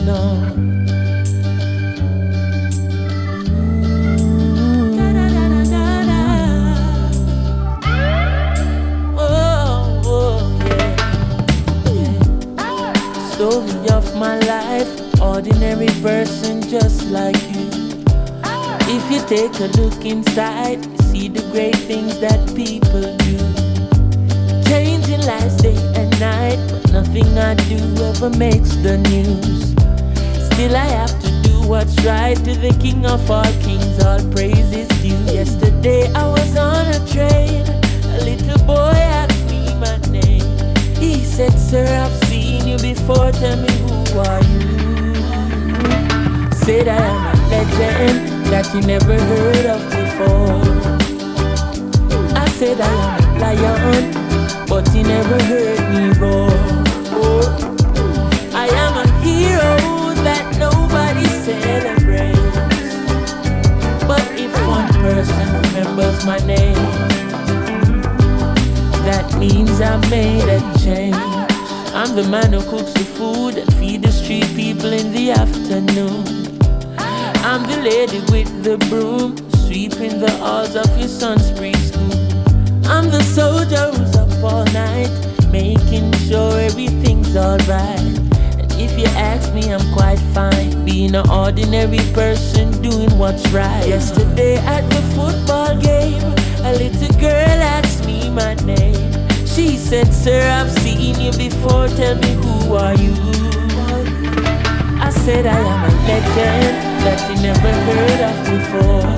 [0.06, 0.20] No.
[3.42, 3.92] Mm.
[9.18, 10.40] Oh, oh,
[11.88, 12.94] yeah.
[13.32, 17.72] Story of my life, ordinary person just like you.
[18.94, 20.80] If you take a look inside,
[21.10, 23.61] see the great things that people do.
[25.12, 29.72] Changing lives day and night, but nothing I do ever makes the news.
[30.46, 34.72] Still, I have to do what's right to the King of all kings, all praise
[34.72, 35.20] is due.
[35.34, 37.68] Yesterday, I was on a train,
[38.16, 40.48] a little boy asked me my name.
[40.96, 45.16] He said, Sir, I've seen you before, tell me who are you?
[46.64, 50.62] Said I am a legend that you never heard of before.
[52.38, 54.21] I said I am a lion,
[54.72, 56.50] but you never heard me roar.
[58.56, 59.76] I am a hero
[60.24, 62.56] that nobody celebrates.
[64.08, 66.86] But if one person remembers my name,
[69.04, 71.18] that means I made a change.
[71.94, 76.24] I'm the man who cooks the food and feed the street people in the afternoon.
[77.44, 82.16] I'm the lady with the broom, sweeping the halls of your son's preschool.
[82.88, 85.12] I'm the soldier who's up all night,
[85.52, 88.00] making sure everything's alright.
[88.60, 93.88] And if you ask me, I'm quite fine, being an ordinary person doing what's right.
[93.88, 96.24] Yesterday at the football game,
[96.66, 99.12] a little girl asked me my name.
[99.46, 103.14] She said, Sir, I've seen you before, tell me who are you?
[105.00, 109.12] I said I am a legend that you never heard of before.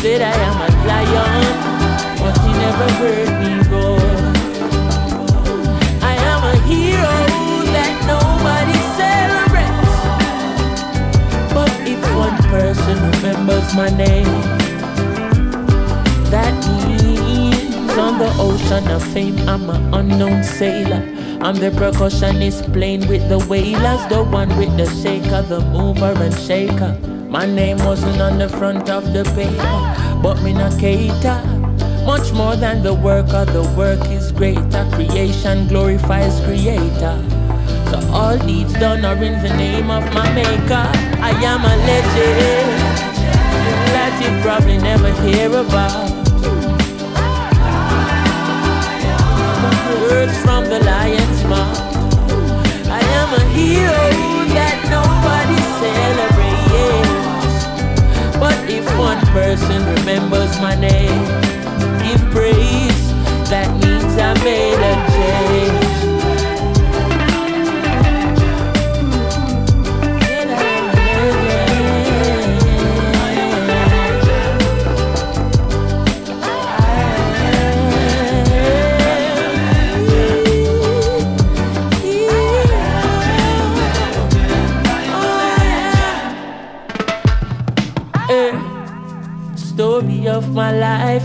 [0.00, 1.65] Said I am a lion,
[2.26, 4.00] but he never heard me roar.
[6.02, 7.18] I am a hero
[7.76, 9.94] that nobody celebrates.
[11.54, 14.32] But if one person remembers my name,
[16.34, 16.54] that
[16.98, 21.02] means on the ocean of fame, I'm an unknown sailor.
[21.42, 26.34] I'm the percussionist playing with the whalers, the one with the shaker, the mover and
[26.34, 26.98] shaker.
[27.28, 31.55] My name wasn't on the front of the paper, but me not cater
[32.06, 34.88] much more than the worker, the work is greater.
[34.92, 37.18] Creation glorifies creator.
[37.90, 40.86] So all deeds done are in the name of my maker.
[41.20, 42.70] I am a legend
[43.90, 46.06] that you probably never hear about.
[50.08, 51.80] Words from the lion's mouth.
[52.88, 54.06] I am a hero
[54.54, 57.66] that nobody celebrates.
[58.38, 61.55] But if one person remembers my name,
[62.36, 65.86] That means I made a change.
[89.56, 91.22] Story of my life,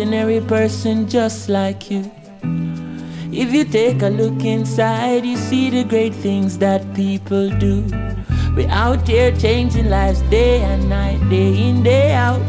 [0.00, 2.10] ordinary person just like you.
[3.30, 7.84] If you take a look inside, you see the great things that people do.
[8.56, 12.40] We're out here changing lives day and night, day in, day out.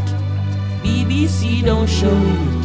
[0.81, 2.61] BBC don't show it,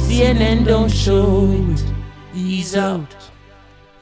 [0.00, 1.84] CNN don't show it.
[2.32, 3.14] He's out.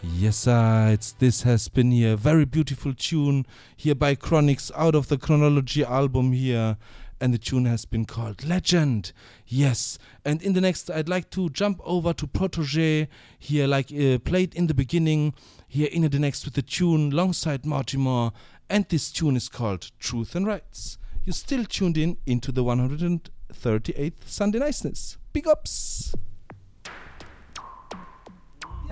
[0.01, 0.91] Yes, sir.
[0.93, 2.15] It's this has been here.
[2.15, 6.77] Very beautiful tune here by Chronixx out of the Chronology album here.
[7.23, 9.13] And the tune has been called Legend.
[9.47, 9.97] Yes.
[10.25, 13.07] And in the next, I'd like to jump over to Protoje
[13.39, 15.33] here, like uh, played in the beginning.
[15.69, 18.33] Here in the next with the tune alongside Mortimer.
[18.69, 20.99] And this tune is called Truth and Rights.
[21.25, 25.17] You're still tuned in into the 138th Sunday Niceness.
[25.33, 26.17] Big ups.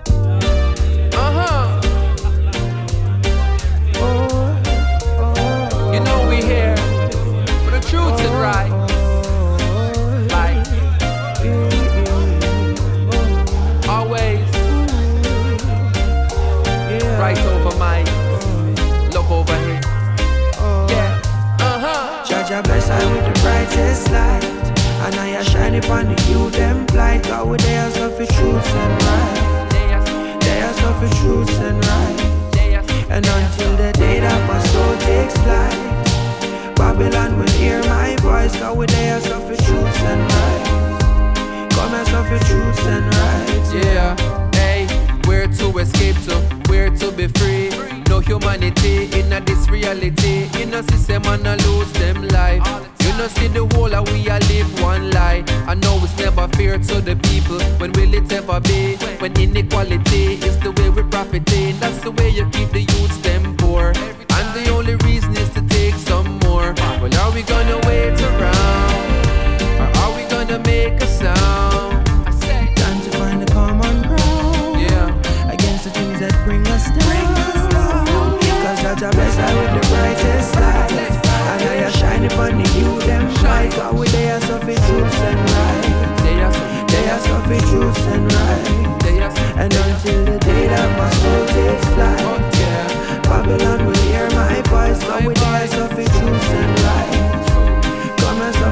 [0.07, 0.50] Uh-huh.
[23.71, 24.43] Brightest light.
[25.05, 27.23] And I a shine upon the youth them blind.
[27.23, 29.69] God with their of the truth and right.
[30.41, 32.31] They are of the truth and right.
[33.09, 38.55] And until the day that my soul takes flight, Babylon will hear my voice.
[38.57, 41.69] God with their of the truth and right.
[41.71, 43.85] Come as of the truth and right.
[43.85, 44.87] Yeah, hey,
[45.25, 46.35] where to escape to,
[46.69, 47.69] where to be free.
[48.07, 50.49] No humanity in a this reality.
[50.61, 53.00] In a system and a lose them life.
[53.21, 55.43] Know see the whole of we a live one lie.
[55.67, 57.59] I know it's never fair to the people.
[57.77, 58.95] When will it ever be?
[59.21, 61.77] When inequality is the way we profiting.
[61.79, 63.93] That's the way you keep the youths them poor.
[64.37, 66.73] And the only reason is to take some more.
[66.99, 69.05] Well, are we gonna wait around?
[69.81, 72.03] Or are we gonna make a sound?
[72.81, 74.81] Time to find a common ground.
[74.81, 75.53] Yeah.
[75.53, 78.39] Against the things that bring us down.
[78.65, 81.20] Cause Judge, I bless I with the brightest light.
[81.41, 83.71] And I shine upon the youth them bright.
[83.71, 86.11] God with their of the truth and right.
[86.91, 88.91] They are the truth and right.
[89.57, 95.03] And until the day that my soul takes flight, Babylon will hear my voice.
[95.03, 96.80] God with their of the truth and right.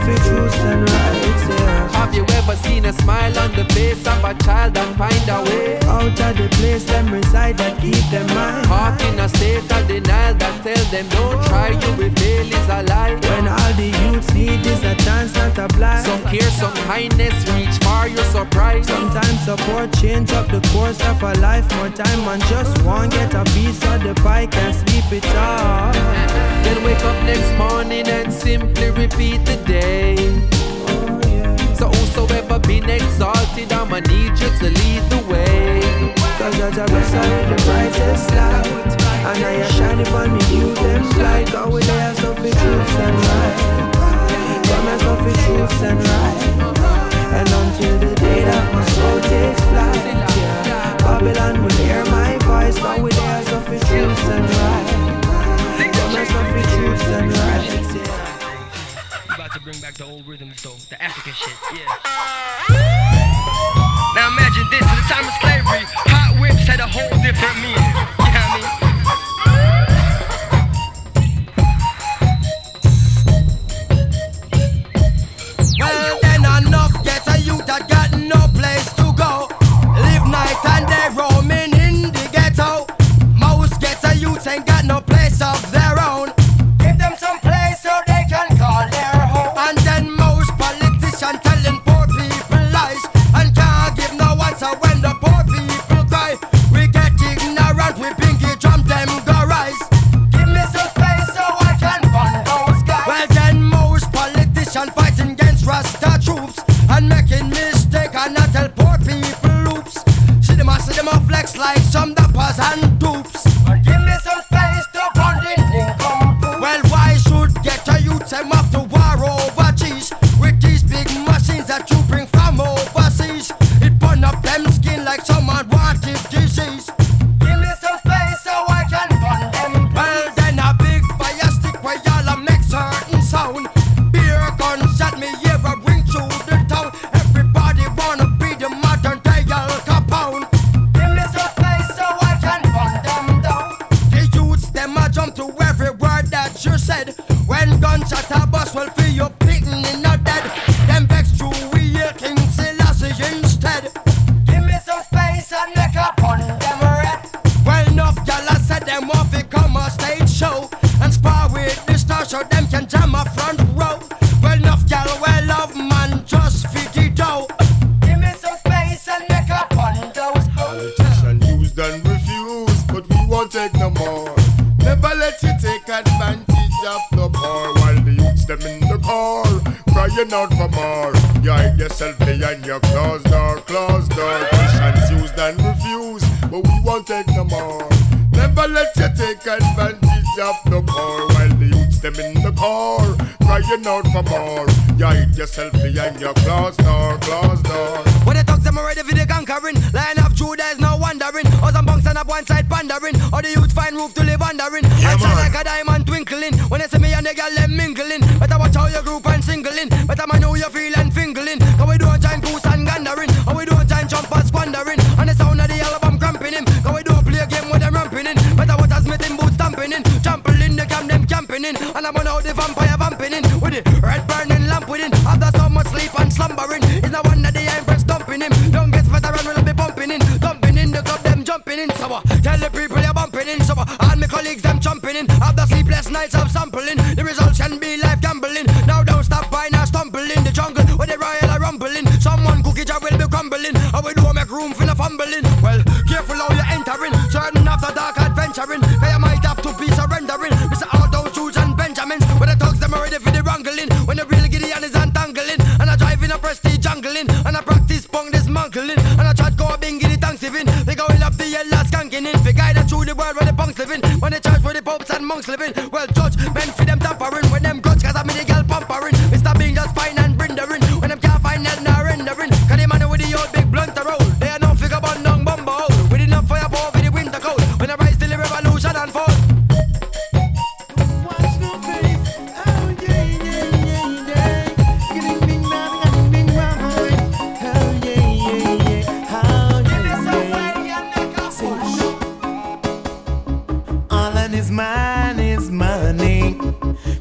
[0.10, 1.20] Come as of the truth and right.
[1.50, 1.88] Yeah.
[1.90, 5.44] Have you ever seen a smile on the face of a child and find a
[5.44, 5.80] way?
[5.88, 8.66] Out of the place them reside that keep them mind.
[8.68, 12.70] Caught in a state of denial that tell them don't try, you will fail is
[12.70, 13.16] a lie.
[13.30, 16.06] When all the youths need is a chance, not a blind.
[16.06, 18.90] Some care, some kindness, reach far, you're surprised.
[18.90, 21.70] Sometimes support change up the course of a life.
[21.76, 25.96] More time and just one get a piece of the pie, sleep it off.
[26.64, 29.99] Then wake up next morning and simply repeat the day.
[31.76, 35.82] So whosoever been exalted, I'ma need you to lead the way.
[36.40, 38.96] Cause I I with the brightest light.
[39.28, 41.52] And I a shine upon me, you them light.
[41.52, 43.60] God with their of the truth and right.
[44.70, 46.42] Come as the truth and right.
[47.36, 51.00] And until the day that my soul takes flight.
[51.04, 52.80] Babylon will hear my voice.
[52.80, 54.88] God with their of the truth and right.
[55.92, 58.39] Come as the truth and right
[59.60, 61.86] to bring back the old rhythms though, the African shit, yeah.
[64.16, 67.78] Now imagine this, in the time of slavery, hot whips had a whole different meaning.
[75.76, 75.94] You know?
[75.94, 76.42] Well, then
[77.46, 79.48] youth got no place to go.
[80.02, 82.88] Live night and day roaming in the ghetto.
[84.20, 84.99] Youth ain't got no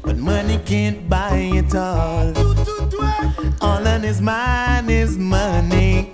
[0.03, 2.33] but money can't buy it all.
[3.61, 6.11] All on his mind is money.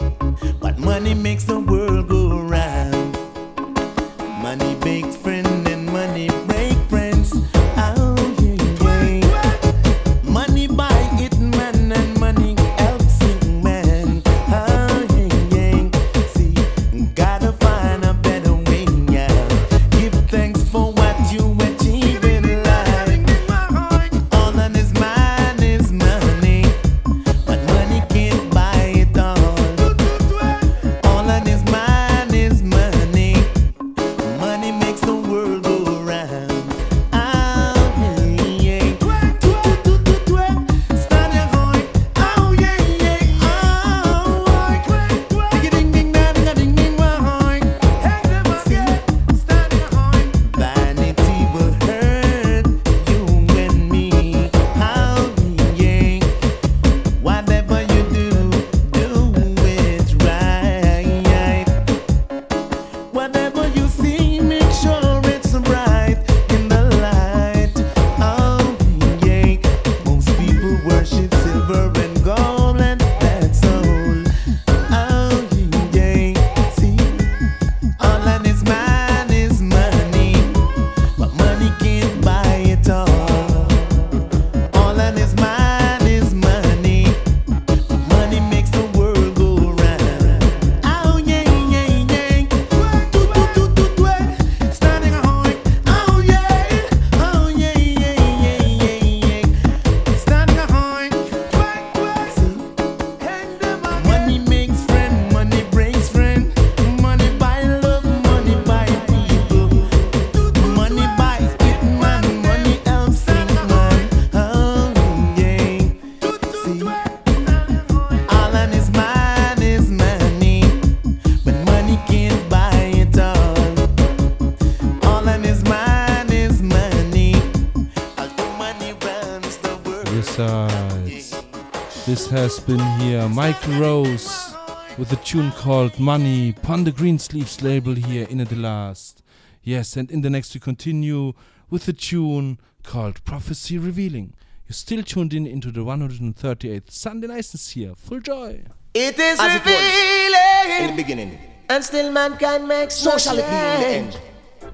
[132.46, 134.54] Has been here Michael Rose
[135.00, 139.24] with a tune called Money, upon the Greensleeves label here in the last.
[139.64, 141.34] Yes, and in the next we continue
[141.72, 144.36] with a tune called Prophecy Revealing.
[144.68, 147.94] You're still tuned in into the 138th Sunday License here.
[147.96, 148.62] Full joy.
[148.94, 150.82] It is As it revealing.
[150.92, 151.40] in the beginning.
[151.68, 154.16] And still mankind makes So no shall it be in the change.
[154.16, 154.72] end.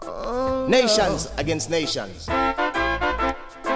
[0.00, 2.26] Oh, Nations against nations.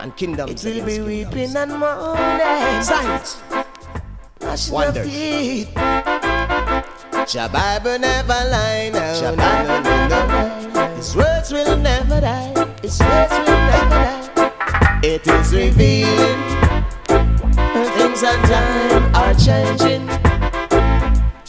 [0.01, 1.35] And kingdoms It will be kingdoms.
[1.35, 2.41] weeping and mourning.
[4.41, 5.07] Of Wonders.
[7.35, 10.97] Your Bible never lie no, no, no, no.
[10.97, 12.55] His words will never die.
[12.83, 15.01] His words will never die.
[15.03, 16.41] It is revealing.
[17.07, 20.07] Things and time are changing.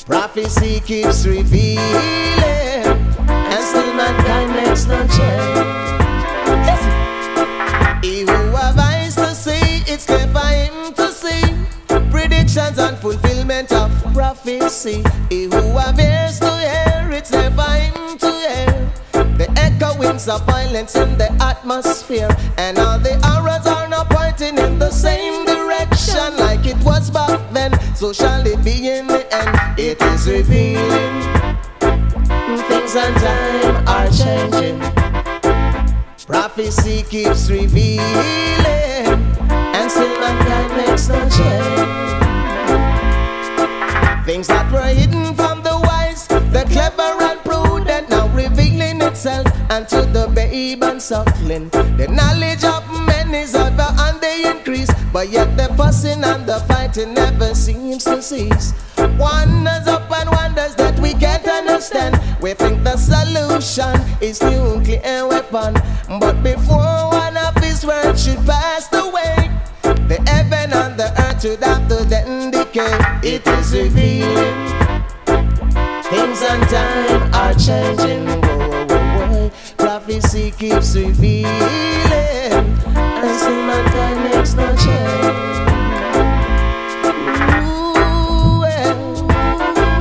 [0.06, 1.80] Prophecy keeps revealing.
[3.30, 6.01] And still mankind makes no change.
[9.92, 11.44] It's clear for him to see
[12.10, 15.04] predictions and fulfillment of prophecy.
[15.30, 18.92] He who have ears to hear, it's clear for him to hear
[19.38, 24.80] the echoings of violence in the atmosphere, and all the arrows are now pointing in
[24.80, 27.78] the same direction, like it was back then.
[27.96, 29.80] So shall it be in the end.
[29.80, 31.22] It is revealing
[32.70, 34.80] things and time are changing.
[36.26, 39.31] Prophecy keeps revealing,
[39.92, 42.12] still mankind makes no change.
[44.26, 50.02] Things that were hidden from the wise, the clever and prudent, now revealing itself unto
[50.16, 51.70] the babe and suckling.
[52.00, 56.60] The knowledge of men is ever on the increase, but yet the fussing and the
[56.70, 58.74] fighting never seems to cease.
[59.18, 62.16] Wonders upon wonders that we can't understand.
[62.40, 65.74] We think the solution is nuclear weapon,
[66.20, 68.88] but before one of his words should pass
[70.12, 72.98] the heaven and the earth should have to then decay.
[73.24, 74.60] It is revealing.
[76.12, 78.26] Things and time are changing.
[78.28, 79.52] Whoa, whoa, whoa.
[79.78, 81.48] Prophecy keeps revealing.
[83.24, 85.70] And still mankind makes no change.
[87.64, 89.28] Ooh, well,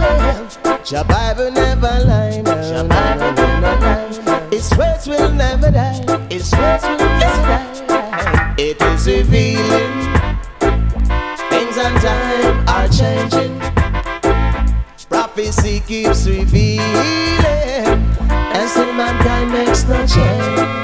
[0.00, 0.80] well.
[0.90, 2.42] Your Bible never lie.
[2.42, 4.48] No, Your Bible never lie.
[4.50, 6.00] Its words will never die.
[6.30, 8.54] Its words will never die.
[8.58, 9.69] It is revealing.
[13.01, 13.59] Changing.
[15.09, 16.84] Prophecy keeps revealing,
[18.54, 20.79] and still mankind makes no change.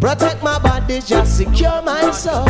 [0.00, 2.44] Protect my body, just secure my soul.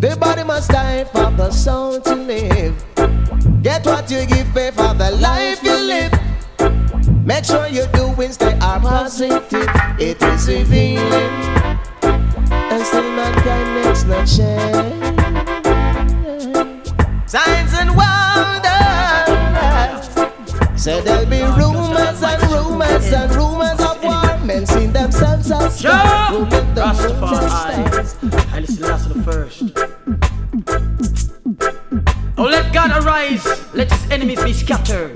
[0.00, 2.74] The body must die for the soul to live.
[3.62, 6.12] Get what you give, pay for the life you live.
[7.24, 9.68] Make sure you do wins, they are positive.
[9.98, 11.32] It is revealing,
[12.84, 14.94] and still mankind makes no change.
[17.26, 18.72] Signs and wonders.
[20.82, 24.38] Say there'll be rumors and rumors and rumors of war.
[24.44, 26.30] Men see themselves as Yeah.
[26.30, 28.44] gods, ruling the moons and Rastafari, stars.
[28.50, 29.62] Haile Selassie the first.
[32.36, 33.44] Oh, let God arise,
[33.74, 35.14] let his enemies be scattered.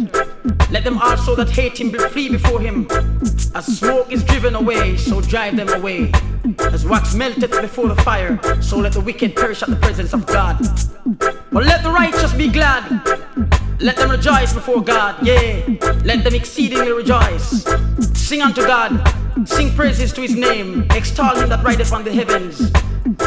[0.70, 2.86] Let them also that hate him be flee before him.
[3.56, 6.12] As smoke is driven away, so drive them away.
[6.60, 10.26] As wax melted before the fire, so let the wicked perish at the presence of
[10.26, 10.58] God.
[11.50, 12.86] But let the righteous be glad.
[13.80, 15.78] Let them rejoice before God, yea.
[16.04, 17.64] Let them exceedingly rejoice.
[18.14, 18.90] Sing unto God,
[19.44, 22.70] sing praises to his name, extol him that rideth on the heavens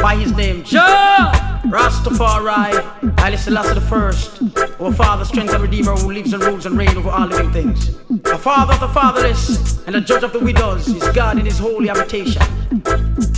[0.02, 0.62] by his name.
[0.62, 1.32] Jah
[1.64, 4.42] Rastafari, Haile Selassie the first,
[4.78, 7.96] our Father, strength and Redeemer who lives and rules and reigns over all living things.
[8.08, 11.58] The Father of the fatherless and the Judge of the widows is God in his
[11.58, 12.42] holy habitation.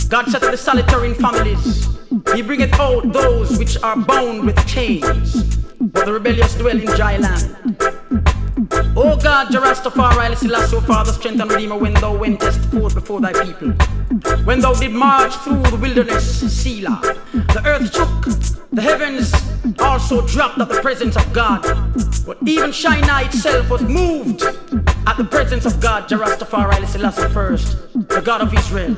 [0.09, 1.87] God settled the solitary in families.
[2.33, 7.55] He bringeth out those which are bound with chains, the rebellious dwell in dry land.
[8.97, 12.59] O oh God, Jah Rastafari, Haile Selassie, O Father, strength and Redeemer, when thou wentest
[12.71, 13.71] forth before thy people.
[14.45, 16.25] When thou did march through the wilderness,
[16.61, 17.01] Selah,
[17.33, 19.33] the earth shook, the heavens
[19.79, 21.61] also dropped at the presence of God.
[22.25, 24.43] But even Sinai itself was moved
[25.07, 28.95] at the presence of God, Jah Rastafari, Selassie first, the God of Israel.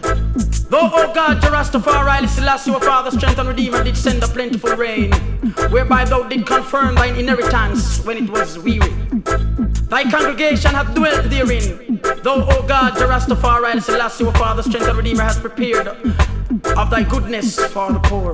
[0.70, 4.76] Though, O God, Jah Rastafari, Selassie, O Father, strength and Redeemer, did send a plentiful
[4.76, 5.12] rain,
[5.70, 8.94] whereby thou did confirm thine inheritance when it was weary.
[9.90, 12.00] Thy congregation hath dwelt therein.
[12.24, 17.04] Thou, O God, Jah Rastafari, Selassie, O Father, strength and Redeemer, hast prepared of thy
[17.04, 18.34] goodness for the poor.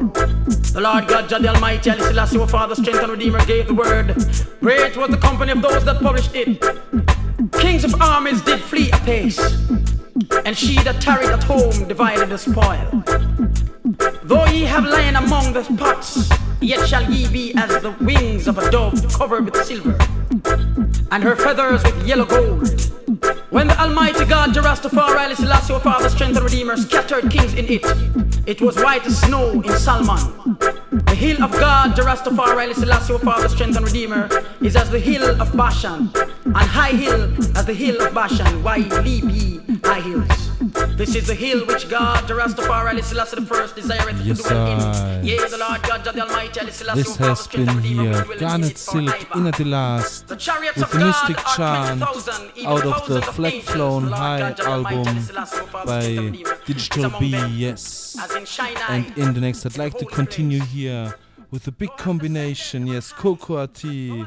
[0.74, 3.74] The Lord God, Jah the Almighty, Haile Selassie, O Father, strength and Redeemer, gave the
[3.74, 4.16] word.
[4.60, 6.60] Great was the company of those that published it.
[7.64, 9.40] Kings of armies did flee apace,
[10.46, 13.02] and she that tarried at home divided the spoil.
[14.24, 16.30] Though ye have lain among the pots,
[16.60, 19.98] yet shall ye be as the wings of a dove covered with silver,
[21.10, 22.68] and her feathers with yellow gold.
[23.50, 27.66] When the Almighty God, Jah Rastafari, Selassie, your Father, Strength and Redeemer, scattered kings in
[27.70, 27.86] it,
[28.46, 30.58] it was white as snow in Salmon.
[31.24, 34.28] The hill of God, Jah Rastafari, Selassie, your Father, Strength and Redeemer,
[34.60, 36.12] is as the hill of Bashan,
[36.44, 38.62] and high hill as the hill of Bashan.
[38.62, 40.53] Why leap ye high hills?
[40.96, 45.18] This is the hill which God, Jah Rastafari, Selassie the First, desireth to Yes, dwell
[45.18, 45.26] in.
[45.26, 48.24] Yea, the Lord God, the Almighty, Selassie, This has Father, Strength and been here, will
[48.24, 49.36] dwell in Garnet Silk.
[49.36, 53.62] Inner the Last, The chariots with of the Mystic Chant out of the Flag.
[53.64, 56.58] Flown High God, Jah the Almighty, album Ali Selassie, your Father, by Strength and Redeemer,
[56.66, 58.18] Digital B, yes.
[58.22, 61.16] As in Sinai, And in the next, I'd like to continue here
[61.50, 64.26] with a big combination, yes, Cocoa Tea,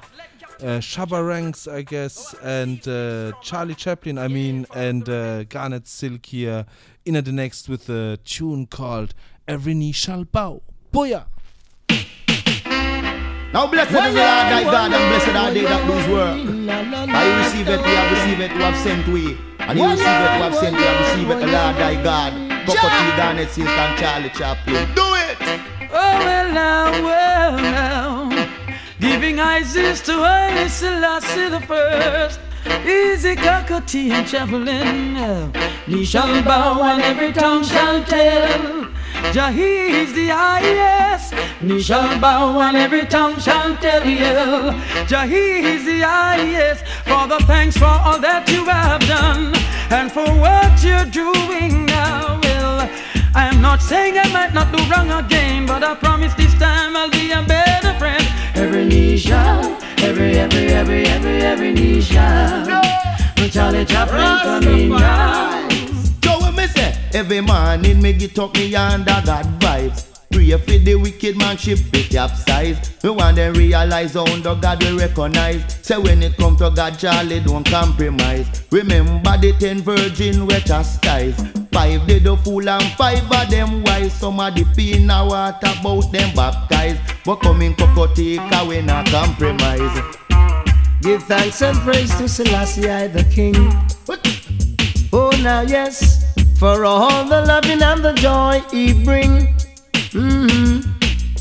[0.60, 6.26] uh, Shabba Ranks, I guess, and uh, Charlie Chaplin, I mean, and uh, Garnet Silk
[6.26, 6.66] here,
[7.04, 9.14] in at the next with a tune called
[9.46, 10.62] Every Knee Shall Bow.
[10.92, 11.26] Booyah!
[13.52, 16.36] Now blessed is the Lord thy God, and blessed are they that his work.
[17.08, 19.38] I receive it, we have received it, we have sent we.
[19.60, 22.32] And you receive it, we have sent, we have received it, the Lord thy God.
[22.66, 24.94] Cocoa Tea, Garnet Silk, and Charlie Chaplin.
[24.94, 25.38] Do it!
[25.88, 28.15] Oh well now, well now,
[29.00, 32.40] giving Isis to Haile Selassie the first.
[32.84, 35.14] Easy cockatoo and Chaplin,
[35.86, 38.88] knee uh, shall bow and every tongue shall tell.
[39.32, 44.72] Jah is the highest, knee shall bow and every tongue shall tell.
[45.06, 46.84] Jah is the highest.
[47.04, 49.54] Father, thanks for all that you have done
[49.90, 52.40] and for what you're doing now.
[52.42, 52.90] Well,
[53.34, 56.96] I am not saying I might not do wrong again, but I promise this time
[56.96, 58.25] I'll be a better friend.
[58.56, 59.64] Every knee shall,
[59.98, 62.64] every, every, every, every, every knee shall.
[63.36, 65.70] When Charlie Chaplin coming down.
[66.24, 70.15] So when me say, every morning me get up me under God vibes.
[70.30, 72.92] Pray for the wicked man ship it capsize.
[73.02, 75.78] We want them realize how under God we recognize.
[75.82, 78.62] Say when it come to God, Charlie don't compromise.
[78.70, 81.36] Remember the ten virgin we chastise.
[81.72, 84.12] Five they do fool and five of them wise.
[84.12, 87.00] Some of the pin a water about them baptized.
[87.24, 90.16] But coming cocotica we not compromise.
[91.02, 93.54] Give thanks and praise to Selassie I the King.
[95.12, 96.24] Oh, now, yes,
[96.58, 99.54] for all the loving and the joy he bring.
[100.12, 100.84] Mhm.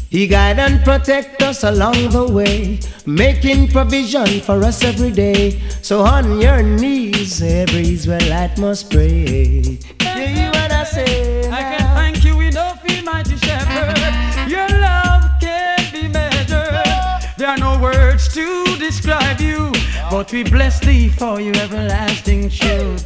[0.09, 5.59] He guide and protect us along the way, making provision for us every day.
[5.81, 9.79] So on your knees, every Israelite must pray.
[10.17, 11.49] You hear what I say?
[11.51, 11.84] I
[20.15, 23.05] but we bless thee for your everlasting truth.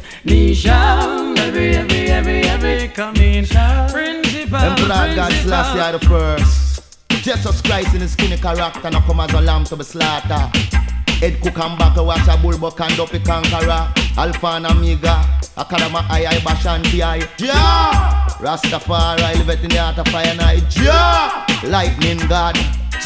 [0.54, 3.44] Shall, every, every, every, every coming.
[3.46, 5.80] Principal, Emperor God Selassie principal.
[5.80, 6.98] are the first.
[7.08, 10.52] Jesus Christ in his skinny character now come as a lamb to be slaughter.
[11.18, 13.92] Head cook and back watch a bull buck and up a conqueror.
[14.16, 15.20] Alpha and Omega.
[15.58, 17.26] Akadama I I Bashanti I.
[17.40, 18.28] Ja!
[18.38, 20.76] Rastafari live in the heart of fire night.
[20.76, 21.44] Ja!
[21.64, 22.56] Lightning God.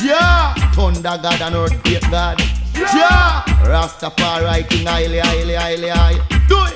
[0.02, 0.52] Ja!
[0.74, 2.63] Thunder God and earthquake God.
[2.76, 3.44] Ja!
[3.64, 6.22] Rastafari King Haile Haile Haile Haile.
[6.48, 6.74] Do it!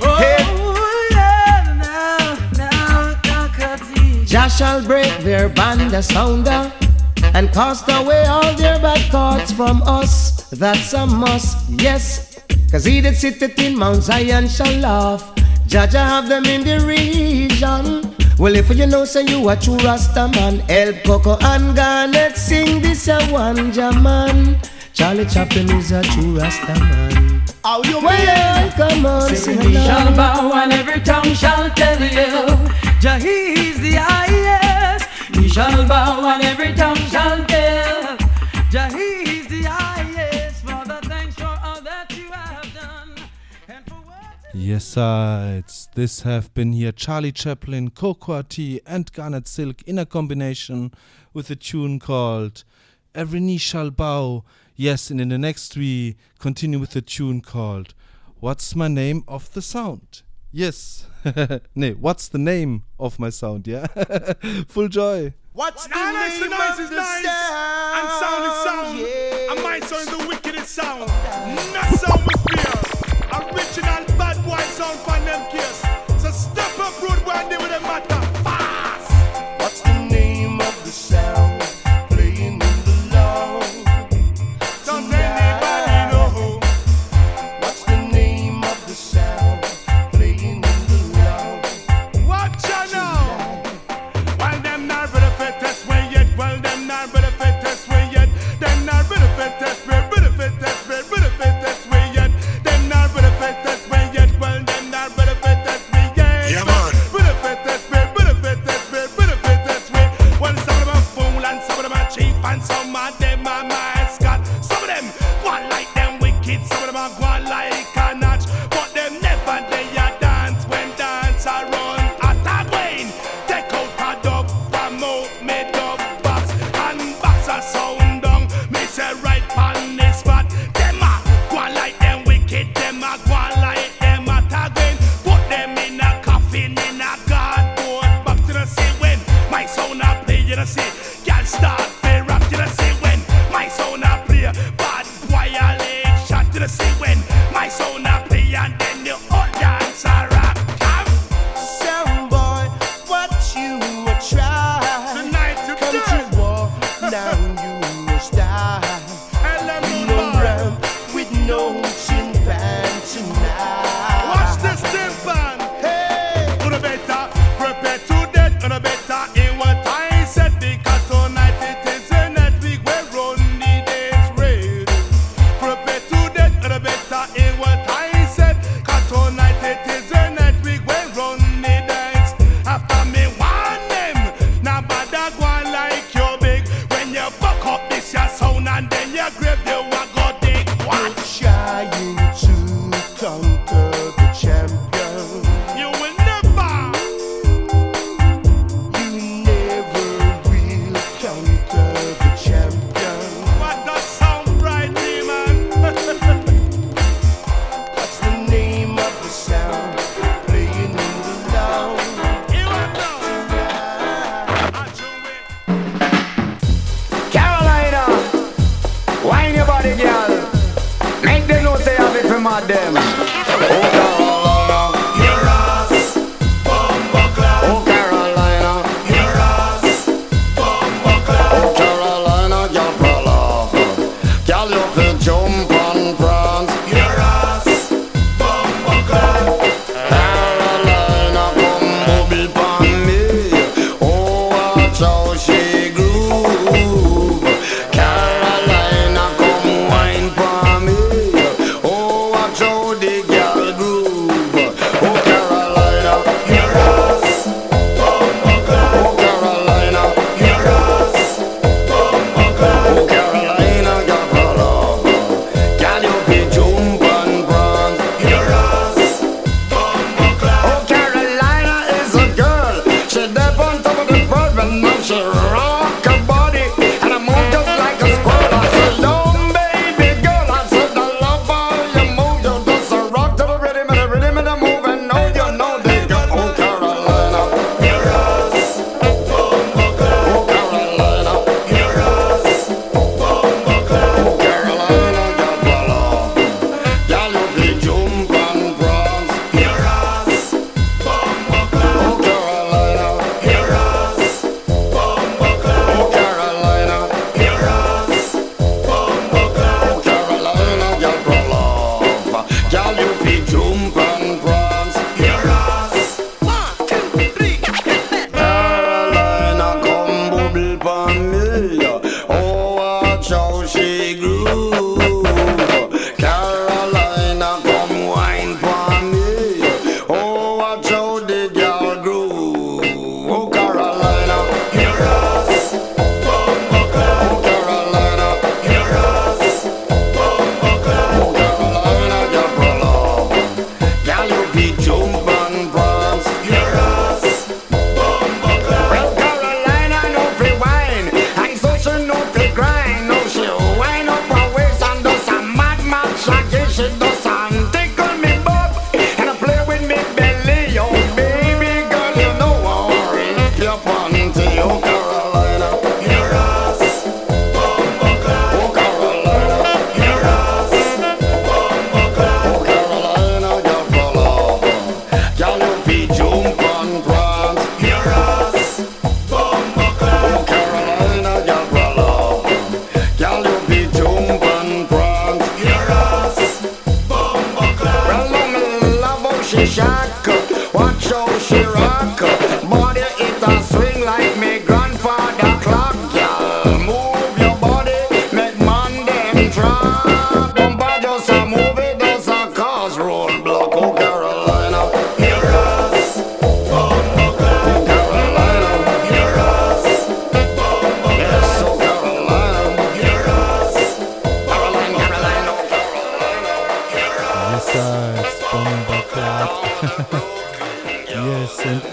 [0.00, 4.24] Oh, yeah, now, now, cockatoo.
[4.24, 6.72] Jah shall break their band asunder
[7.34, 10.48] and cast away all their bad thoughts from us.
[10.50, 12.38] That's a must, yes.
[12.70, 15.32] Cause he that sitteth in Mount Zion shall laugh.
[15.66, 18.14] Jah Jah have them in the region.
[18.38, 22.80] Well, if you know, say you a true Rasta man, help Coco and Garnet sing
[22.80, 24.58] this a one Jaman.
[24.92, 27.42] Charlie Chaplin is a true Rasta man.
[27.64, 32.00] How you well, come on, Sing sing knee shall bow and every tongue shall tell
[32.00, 32.68] you
[33.00, 38.16] Jah is the highest He shall bow and every tongue shall tell
[38.70, 43.14] Jah he is the highest Father thanks for all that you have done
[44.52, 45.88] Yes, sides.
[45.94, 50.92] This have been here Charlie Chaplin, Cocoa Tea, and Garnet Silk in a combination
[51.32, 52.64] with a tune called
[53.14, 54.44] Every Knee Shall Bow.
[54.82, 57.94] Yes, and in the next we continue with a tune called
[58.40, 60.22] What's My Name of the Sound?
[60.50, 61.06] Yes.
[61.76, 63.68] nee, what's the name of my sound?
[63.68, 63.86] Yeah.
[64.66, 65.34] Full joy.
[65.52, 67.26] What's the nice, name nice of the nice,
[67.94, 68.98] and sound is sound,
[69.52, 71.06] and my sound is the wickedest sound.
[71.72, 72.74] Not sound with fear.
[73.38, 75.80] Original bad boy sound from them case.
[76.20, 79.60] So step up, road boy, and deal with the matter fast.
[79.60, 81.51] What's the name of the sound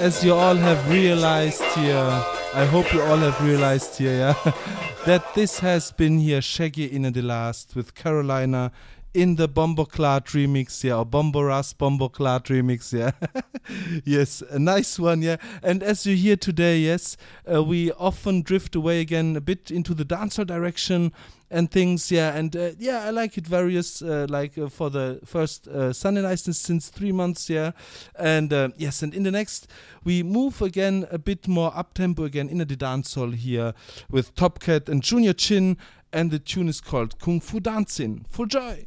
[0.09, 2.23] as you all have realized here,
[2.55, 4.53] I hope you all have realized here, yeah,
[5.05, 8.71] that this has been here Shaggy in the last with Carolina
[9.13, 13.11] in the Bomboclad remix, yeah, or Bomboras Bomboclad remix, yeah.
[14.03, 15.37] yes, a nice one, yeah.
[15.61, 17.15] And as you hear today, yes,
[17.51, 21.13] uh, we often drift away again a bit into the dancehall direction
[21.51, 22.35] and things, yeah.
[22.35, 26.21] And uh, yeah, I like it various, uh, like uh, for the first uh, Sunday
[26.21, 27.71] license since three months, yeah.
[28.15, 29.67] And uh, yes, and in the next,
[30.03, 33.73] we move again a bit more up tempo again in the dancehall here
[34.09, 35.77] with Top Cat and Junior Chin
[36.11, 38.25] and the tune is called Kung Fu Dancing.
[38.29, 38.85] Full joy.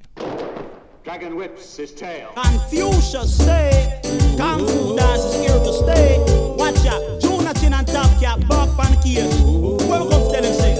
[1.05, 2.31] Dragon whips his tail.
[2.35, 4.01] Confucius say,
[4.37, 6.19] Kung Fu dance is here to stay.
[6.57, 9.35] Watch out, Junior Chin and Top Cat, Bob and Keys.
[9.43, 10.73] Welcome to them say.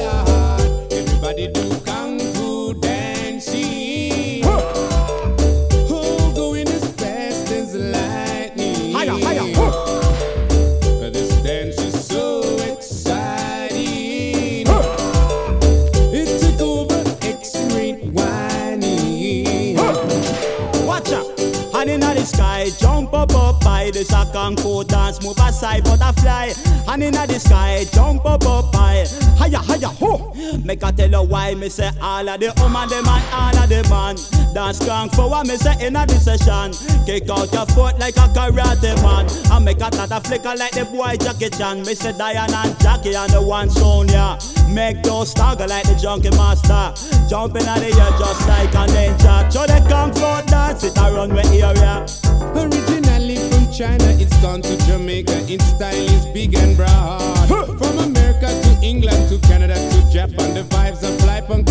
[0.91, 1.72] Everybody do
[22.23, 23.91] the sky, jump up up high.
[23.91, 26.53] The second coat dance, move aside, butterfly.
[26.87, 29.05] Hand in the sky, jump up up high.
[29.37, 30.33] Higher, higher, ho.
[30.65, 33.69] Make I tell you why me say all of the woman, the man, all of
[33.69, 34.17] the man.
[34.55, 36.73] Dance kung fu, what me say in a this session.
[37.07, 39.27] Kick out your foot like a karate man.
[39.51, 41.83] And make a tata flicker like the boy Jackie Chan.
[41.83, 44.39] Me say Diana and Jackie and the one Sonia.
[44.73, 46.95] Make those stagger like the junkie master.
[47.29, 49.53] Jumping out the air just like a ninja.
[49.53, 49.79] Show the
[50.15, 52.07] fu dance, it a runway area.
[52.57, 55.45] Originally from China, it's gone to Jamaica.
[55.47, 57.49] Its style is big and broad.
[57.49, 61.67] From America to England to Canada to Japan, the vibes are fly and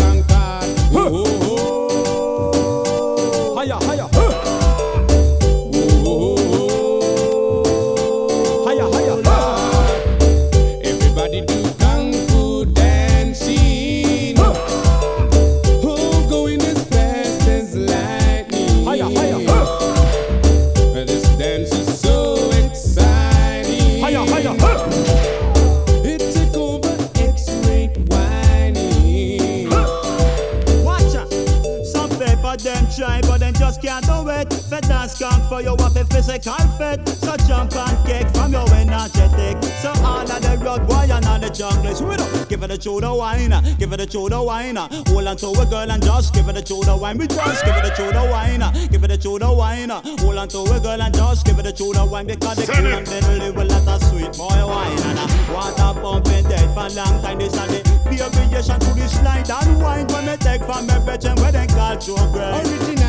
[36.22, 37.08] physical fit.
[37.08, 39.62] So jump and kick from your energetic.
[39.82, 42.80] So all of the road boy and all the junglers, we don't give it a
[42.80, 44.76] shoulder wine, give it a shoulder wine.
[44.76, 47.18] Hold on to a girl and just give it a shoulder wine.
[47.18, 49.90] We just give it a shoulder wine, give it a shoulder wine.
[49.90, 52.86] Hold on to a girl and just give it a shoulder wine because the cool
[52.86, 54.98] and little live a lot of sweet boy wine.
[55.02, 57.38] And uh, water pumping dead for long time.
[57.38, 57.82] This and the
[58.30, 61.96] variation to the slide and wine when me take from me bedroom where they call
[61.98, 62.60] Joe Gray.
[62.62, 63.01] Originally from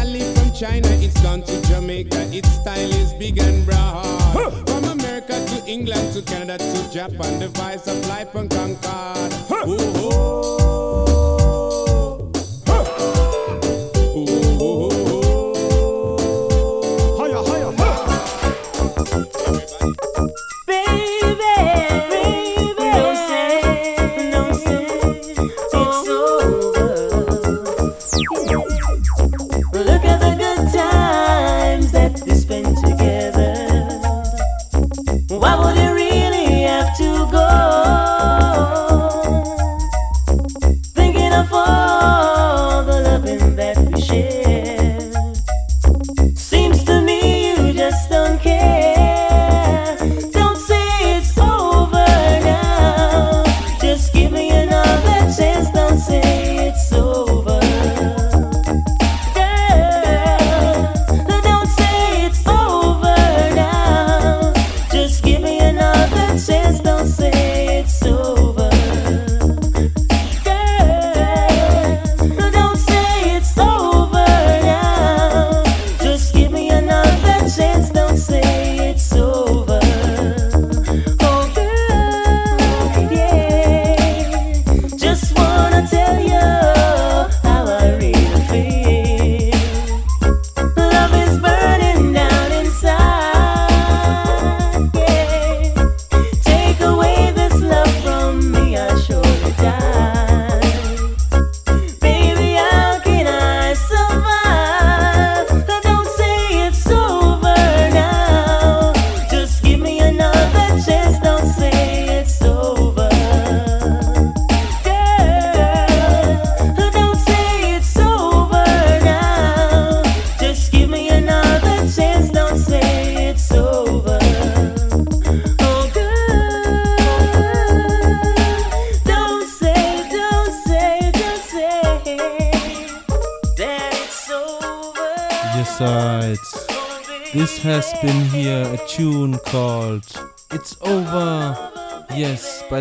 [0.53, 2.29] China, it's gone to Jamaica.
[2.31, 4.67] Its style is big and broad.
[4.67, 9.33] From America to England to Canada to Japan, the vibes of life and concord.
[9.67, 10.59] Ooh, oh.
[17.17, 17.71] Higher, higher.
[20.67, 21.02] Baby,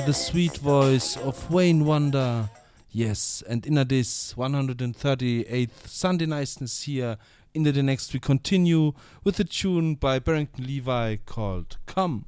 [0.06, 2.50] the sweet voice of Wayne Wonder.
[2.90, 7.18] Yes, and in this 138th Sunday Niceness here,
[7.54, 12.26] in the next we continue with a tune by Barrington Levy called Come.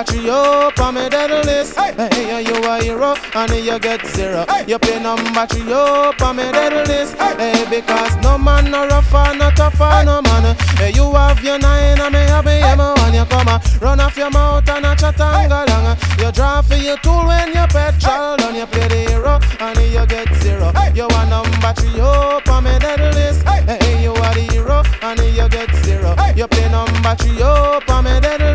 [0.00, 1.76] Battery up on me dead list.
[1.76, 4.46] Hey, hey you a hero and you get zero.
[4.48, 4.64] Hey.
[4.66, 7.18] You play number three, up on me dead list.
[7.18, 7.36] Hey.
[7.36, 10.06] hey, because no man no rougher, no tougher, hey.
[10.06, 10.56] no man.
[10.78, 12.76] Hey, you have your nine and me have my hey.
[12.78, 13.48] when you come.
[13.48, 15.66] A, run off your mouth and a chat and hey.
[15.68, 15.96] long.
[16.18, 18.48] You draw for your tool when you petrol hey.
[18.48, 20.72] and you play the hero and you get zero.
[20.76, 20.92] Hey.
[20.94, 23.42] You a number three, up on me dead list.
[23.46, 23.76] Hey.
[23.76, 26.16] hey, you are the hero and you get zero.
[26.16, 26.32] Hey.
[26.38, 28.49] You play number three, up on me dead list.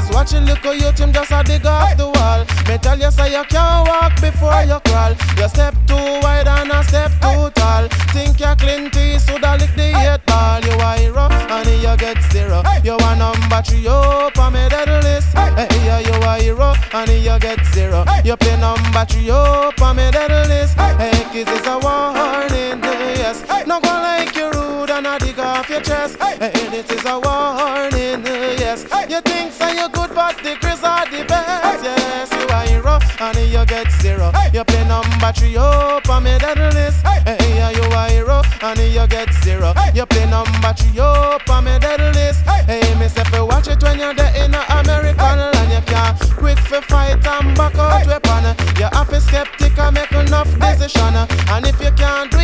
[0.00, 2.40] Cause watching the coyote him just a dig off the wall.
[2.68, 5.12] Me tell you say you can't walk before you crawl.
[5.36, 5.94] You step too
[6.24, 7.84] wide and a step too tall.
[8.16, 10.64] Think you're clean teeth, so that lick the eight ball.
[10.64, 12.62] You a hero and you get zero.
[12.82, 15.36] You a number three up on me dead list.
[15.36, 18.06] Hey, hey you a hero and you get zero.
[18.24, 20.80] You play number three up on me dead list.
[20.80, 22.80] Hey, kiss is a warning,
[23.20, 23.44] yes.
[23.66, 24.59] Not gonna like you
[24.90, 26.16] and I dig off your chest.
[26.20, 28.24] Hey, this is a warning,
[28.58, 28.84] yes.
[29.08, 31.84] You think so you good, but the Chris are the best.
[31.84, 34.32] Yes, you are hero and you get zero.
[34.52, 37.06] You play number three up on me dead list.
[37.06, 39.72] Hey, yeah, you are hero and you get zero.
[39.94, 42.40] You play number three up on me dead list.
[42.66, 45.72] Hey, me say fi watch it when you're there in a American land.
[45.72, 48.56] You can't quick fi fight and back out weapon.
[48.76, 51.14] You have to skeptic and make enough decision.
[51.48, 52.39] And if you can't do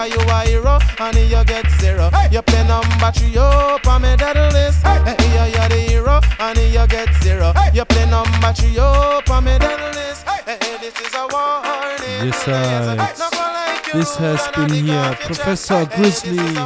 [0.00, 2.08] Cause you a hero and you get zero.
[2.30, 4.82] You play number three up on me dead list.
[4.82, 7.52] Hey, yeah, you're the hero and you get zero.
[7.74, 10.26] You play number three up on me dead list.
[10.46, 12.32] Hey, this is a warning.
[12.32, 13.92] Yes, right.
[13.92, 16.56] This has been here Professor Grizzly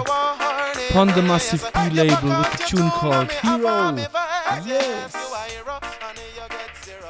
[0.94, 3.96] on the Massive B label with a tune called Hero.
[4.64, 5.12] Yes.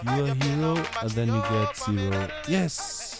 [0.05, 2.29] You are a hero and then you get zero.
[2.49, 3.14] Yes.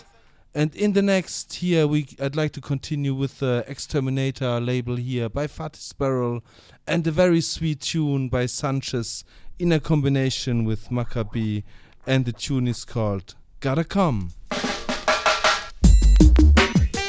[0.57, 5.29] And in the next here, we I'd like to continue with the Exterminator label here
[5.29, 6.45] by Fatis Burrell
[6.87, 9.25] and a very sweet tune by Sanchez
[9.59, 11.65] in a combination with Maccabi,
[12.07, 14.31] and the tune is called Gotta Come.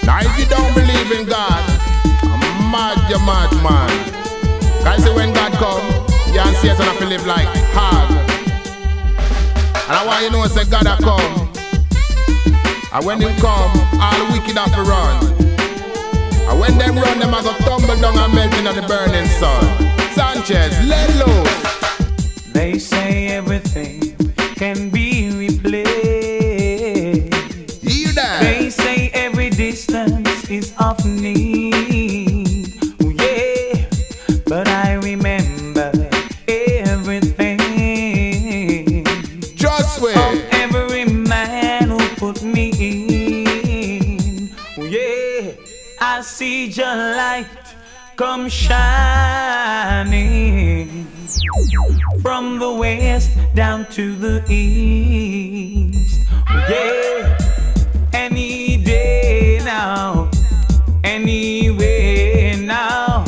[0.03, 1.63] Now if you don't believe in God,
[2.23, 3.91] I'm mad, you're mad man.
[4.83, 5.85] Guys say when God come,
[6.33, 8.09] you and see us and have to live like hard.
[9.87, 11.45] And I want you to know say God a come.
[12.95, 15.21] And when him come, all the wicked have to run.
[16.49, 19.65] And when them run, them as a tumble down and melt in the burning sun.
[20.13, 22.53] Sanchez, let loose.
[22.53, 24.15] They say everything
[24.55, 25.83] can be replaced.
[27.83, 28.39] You there?
[28.39, 31.84] They say every distance is of need.
[48.15, 50.05] Come shining
[52.21, 56.21] from the west down to the east.
[56.69, 57.37] Yeah,
[58.13, 60.29] any day now,
[61.03, 63.25] anyway now,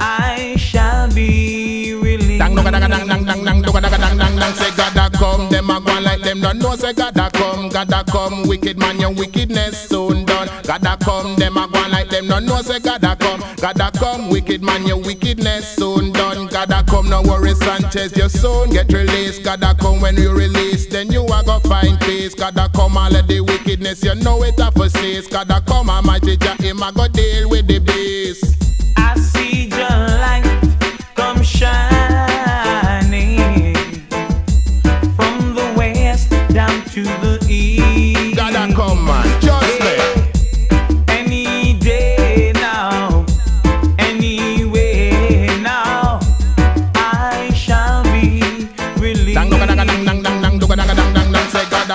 [0.00, 2.38] I shall be released.
[2.38, 2.56] Dang,
[5.10, 5.48] come.
[5.48, 7.68] Them a go like them don't know say God a come.
[7.68, 10.62] God a come, wicked man, your wickedness soon done.
[10.62, 13.42] God a come, them a go like them don't know say God a come.
[13.56, 16.46] God a come, wicked man, your wickedness soon done.
[16.48, 19.44] God a come, no worry Sanchez, you soon get released.
[19.44, 22.34] God a come when you release, then you a go find peace.
[22.34, 25.26] God a come, all of the wickedness, you know it a for cease.
[25.26, 28.54] God a come, Almighty Jah, him a go deal with the beast.
[28.96, 30.44] I see your light
[31.14, 31.86] come shining
[35.16, 38.36] from the west down to the east.
[38.36, 39.25] God a come, man,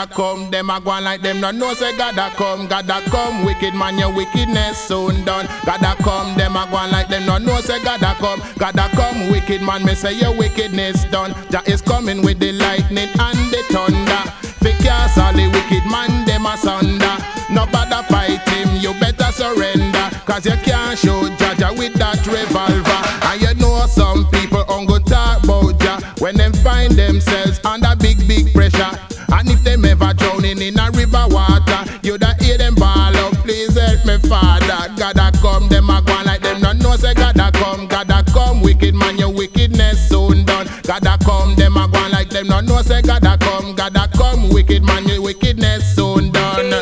[0.02, 3.02] a come, them a go like them no know say God a come, God a
[3.10, 5.48] come, wicked man your wickedness soon done.
[5.66, 8.78] God a come, them a go like them no know say God a come, God
[8.78, 11.36] a come, wicked man me say your wickedness done.
[11.50, 14.24] Jah is coming with the lightning and the thunder.
[14.62, 17.18] Fi cast all the wicked man them asunder.
[17.52, 20.10] No bother fight him, you better surrender.
[20.26, 23.02] Cause you can't show Jah Jah with that revolver.
[23.28, 27.96] And you know some people on go talk about Jah when them find themselves under
[27.98, 29.11] big, big pressure.
[29.32, 33.34] And if them ever drowning in a river water, you da hear them ball out,
[33.46, 34.94] please help me, Father.
[34.98, 38.10] God a come, them a go like them no know say God a come, God
[38.10, 40.68] a come, wicked man, your wickedness soon done.
[40.84, 43.96] God a come, them a go like them no know say God a come, God
[43.96, 46.74] a come, wicked man, your wickedness soon done.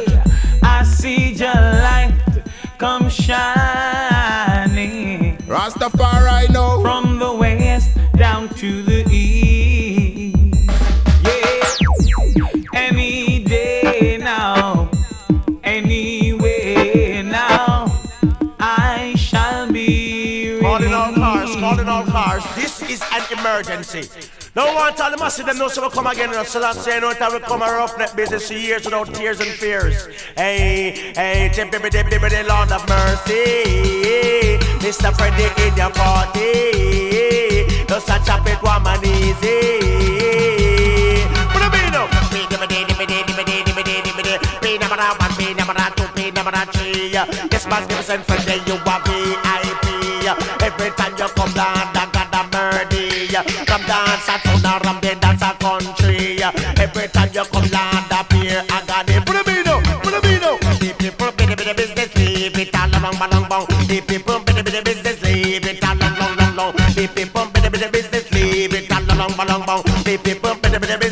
[0.64, 2.14] I see your light
[2.78, 3.50] come shining
[5.48, 6.79] Rastafari now
[22.90, 24.10] is an emergency.
[24.56, 27.02] Don't want all the massive them know so we come again and so that's saying
[27.02, 30.08] no time we come a roughneck business for years without tears and fears.
[30.36, 34.58] Hey, hey, tip dip dip dip the Lord of mercy.
[34.82, 35.14] Mr.
[35.16, 37.70] Freddy in your party.
[37.88, 39.78] Just a chop it woman easy.
[41.54, 42.10] Put a beat up.
[44.62, 47.10] P number one, number two, number three.
[47.14, 49.86] Yes, magnificent Friday, you are VIP.
[50.62, 52.19] Every time you come down, got
[57.40, 59.26] you come land up here, I got it.
[59.26, 60.40] Put a beat up, put a beat.
[60.80, 63.66] The people be the business, leave it all along, along, along.
[63.88, 66.74] The people be the business, leave it all along, long, along.
[66.96, 69.84] The people be the business, leave it all along, along, along.
[70.04, 71.09] The people be the business.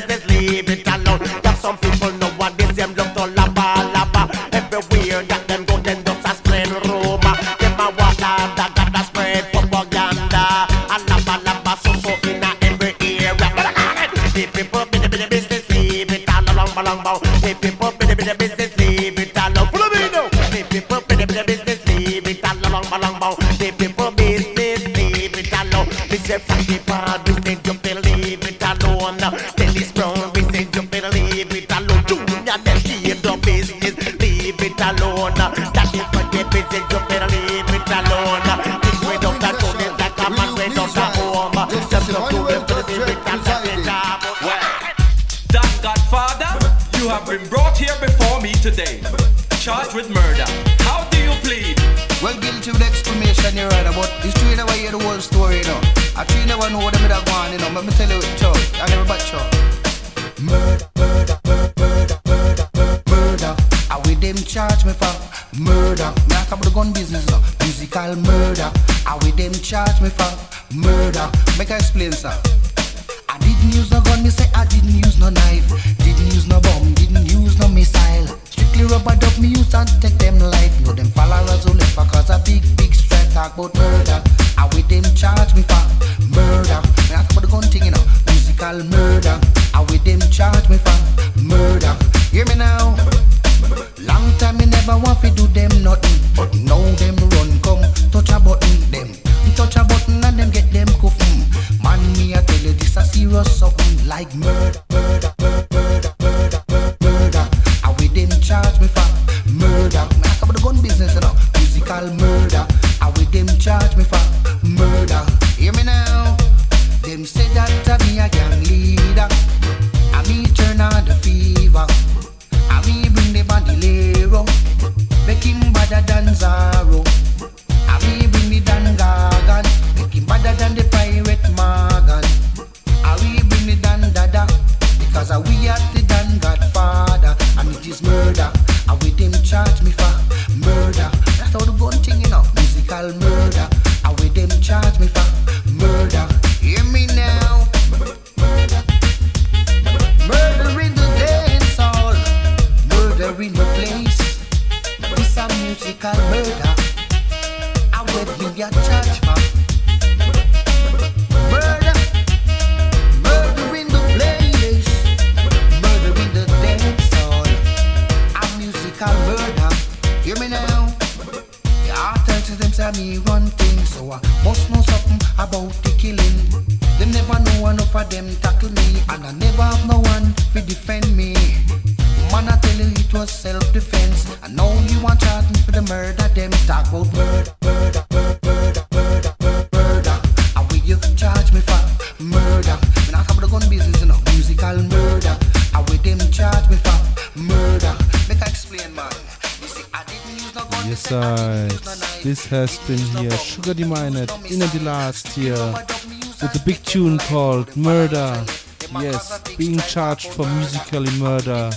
[203.70, 208.46] In the last year, with a big tune called Murder.
[208.94, 211.72] Yes, being charged for musically murder.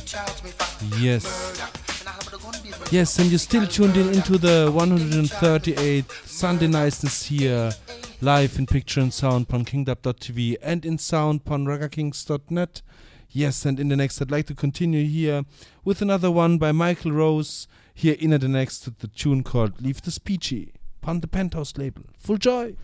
[0.99, 1.27] Yes.
[2.93, 7.73] Yes, and you're still tuned in into the 138th Sunday Niceness here,
[8.21, 12.83] live in picture and sound on kingdub.tv and in sound on ragakings.net.
[13.31, 15.45] Yes, and in the next, I'd like to continue here
[15.85, 20.13] with another one by Michael Rose, here in the next, the tune called Leave the
[20.13, 20.71] Speechy
[21.03, 22.03] upon the Penthouse label.
[22.19, 22.75] Full joy!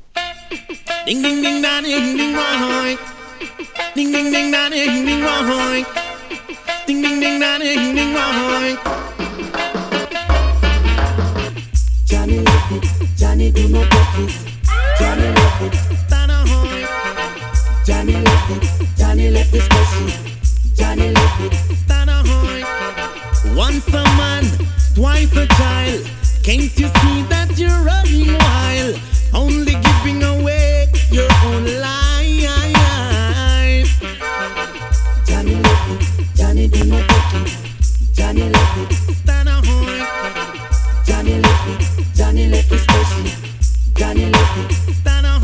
[1.05, 2.97] ding ding ding da ding ding roy.
[3.95, 5.85] Ding ding ding da ding ding roy.
[6.87, 8.77] Ding ding ding da ding ding roy.
[12.07, 12.85] Johnny love it,
[13.17, 14.35] Johnny do not take.
[14.99, 15.75] Johnny love it,
[16.07, 16.83] stand a hoy.
[17.85, 20.09] Johnny love it, Johnny left this question.
[20.75, 22.65] Johnny love it, stand a hoy.
[23.55, 24.45] Once a man,
[24.95, 26.26] twice a child.
[26.47, 28.95] Can't you see that you're running wild?
[29.35, 33.91] Only giving away your own life.
[35.27, 35.99] Johnny love
[36.37, 37.51] Johnny do not take it.
[38.15, 39.65] Johnny love it, stand on
[41.05, 41.67] Johnny love
[42.15, 42.79] Johnny left the.
[43.97, 45.43] Johnny love it, stand on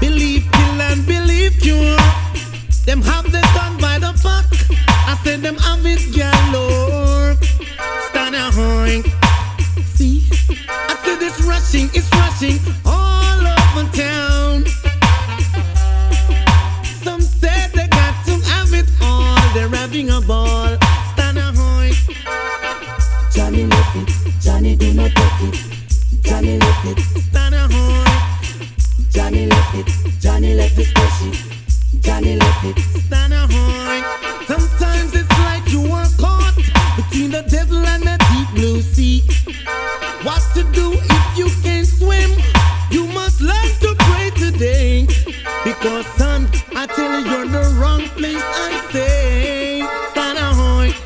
[0.00, 2.00] Believe kill and believe cure.
[2.86, 4.46] Them have the done by the fuck.
[5.06, 7.36] I said them have it galore.
[8.08, 8.52] Stand on
[10.68, 14.64] I said it's rushing, it's rushing all over town.
[17.04, 19.36] Some said they got to have it all.
[19.54, 20.76] They're having a ball.
[21.12, 21.52] Stand a.
[23.32, 24.08] Johnny left it,
[24.40, 25.56] Johnny do not take it.
[26.22, 29.12] Johnny left it, Stand a hoink.
[29.12, 29.86] Johnny left it,
[30.20, 31.56] Johnny left the spaceship.
[32.00, 32.78] Johnny left it.
[33.06, 33.46] Stand a.
[34.46, 36.45] Sometimes it's like you are caught
[37.16, 39.22] between the devil and the deep blue sea.
[40.22, 42.30] What to do if you can't swim?
[42.90, 45.06] You must learn to pray today.
[45.64, 48.42] Because, son, I tell you, you're the wrong place.
[48.42, 49.80] I say,
[50.10, 50.96] stand a hoink.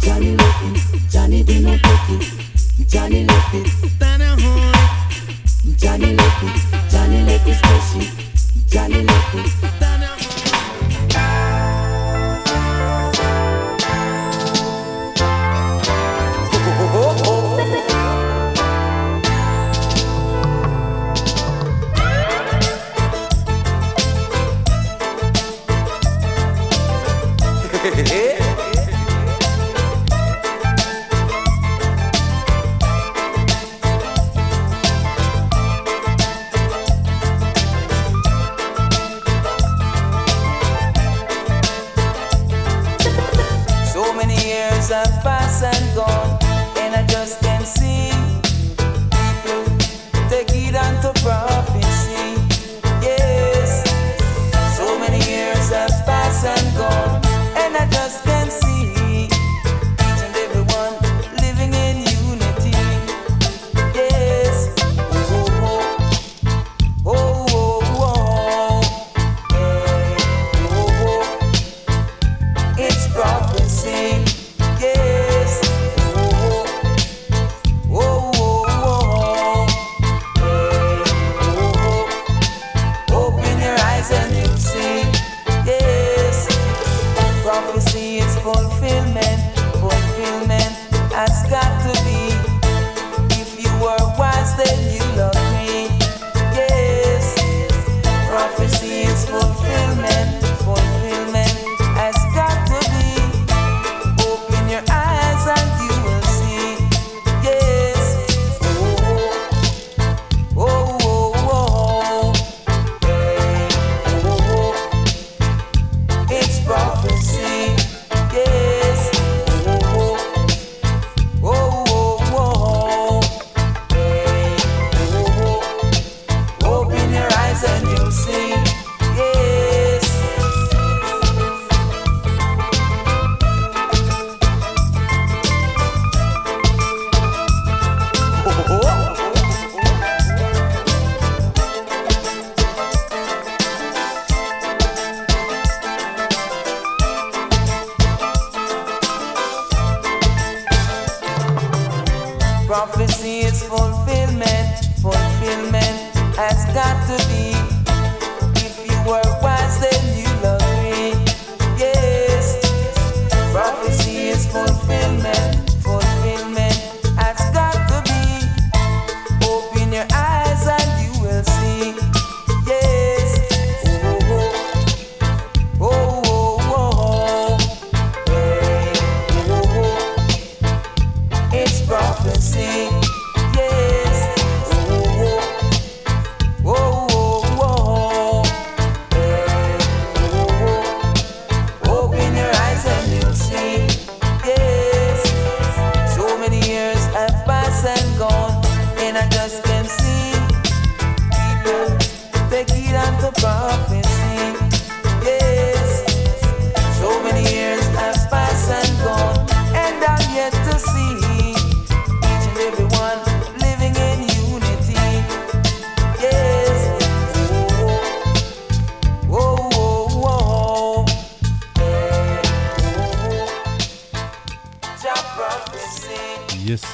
[0.00, 1.80] Johnny left Johnny do not.
[2.86, 3.95] Johnny left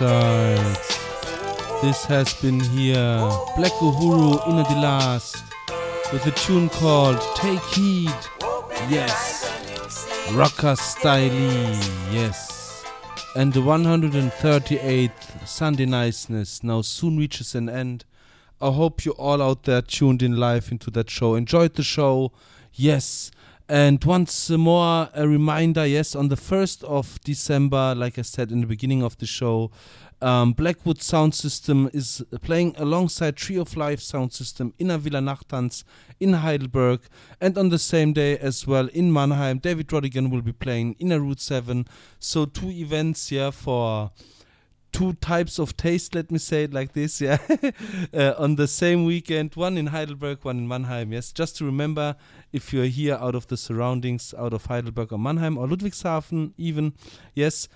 [0.01, 0.99] Yes.
[1.83, 3.19] This has been here.
[3.57, 5.43] Black Uhuru in the last
[6.13, 8.11] with a tune called Take Heed.
[8.89, 9.49] Yes.
[10.33, 11.77] Rocker Styley.
[12.13, 12.85] Yes.
[13.37, 18.05] And the 138th Sunday Niceness now soon reaches an end.
[18.61, 21.35] I hope you all out there tuned in live into that show.
[21.35, 22.33] Enjoyed the show.
[22.73, 23.31] Yes.
[23.73, 28.61] And once more, a reminder yes, on the 1st of December, like I said in
[28.61, 29.71] the beginning of the show,
[30.21, 35.21] um, Blackwood Sound System is playing alongside Tree of Life Sound System in a Villa
[35.21, 35.85] Nachttanz
[36.21, 37.01] in Heidelberg.
[37.41, 41.11] And on the same day as well in Mannheim, David Rodigan will be playing in
[41.11, 41.87] a Route 7.
[42.19, 44.11] So, two events here for
[44.93, 47.39] two types of taste, let me say it like this, yeah,
[48.15, 52.17] uh, on the same weekend, one in Heidelberg, one in Mannheim, yes, just to remember
[52.53, 56.93] if you're here out of the surroundings, out of Heidelberg or Mannheim or Ludwigshafen, even,
[57.35, 57.69] yes.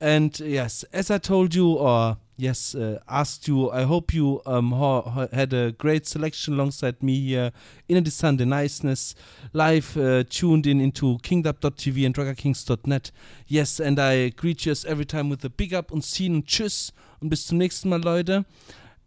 [0.00, 4.70] And yes, as I told you, or yes, uh, asked you, I hope you um,
[4.70, 7.50] ha- ha- had a great selection alongside me here
[7.88, 9.16] in the Sunday Niceness,
[9.52, 13.10] live uh, tuned in into kingdub.tv and ragakings.net.
[13.48, 16.46] Yes, and I greet you as every time with a big up und Scene und
[16.46, 18.44] Tschüss und bis zum nächsten Mal, Leute.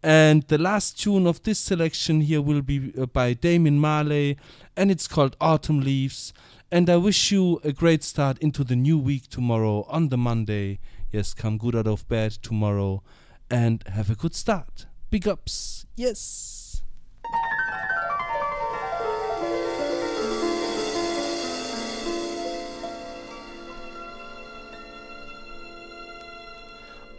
[0.02, 4.36] And the last tune of this selection here will be uh, by Damian Marley,
[4.76, 6.32] and it's called Autumn Leaves.
[6.72, 10.80] And I wish you a great start into the new week tomorrow on the Monday.
[11.12, 13.02] Yes, come good out of bed tomorrow
[13.50, 14.86] and have a good start.
[15.10, 15.86] Big ups.
[15.94, 16.82] Yes.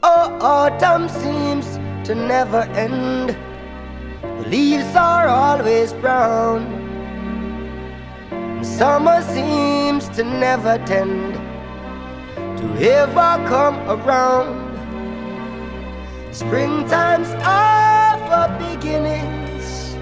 [0.06, 3.36] Oh, autumn seems to never end.
[4.22, 6.82] The leaves are always brown.
[8.62, 11.36] Summer seems to never tend
[12.58, 14.74] to ever come around.
[16.32, 19.96] Springtime's are for beginnings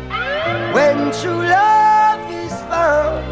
[0.73, 3.25] when true love is found.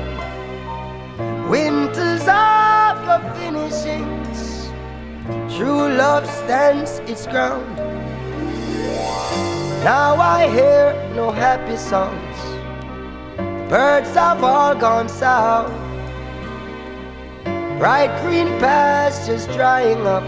[1.49, 4.69] Winters are for finishings.
[5.57, 7.98] True love stands its ground.
[9.83, 12.37] Now I hear no happy songs.
[13.69, 15.71] Birds have all gone south.
[17.79, 20.23] Bright green pastures drying up,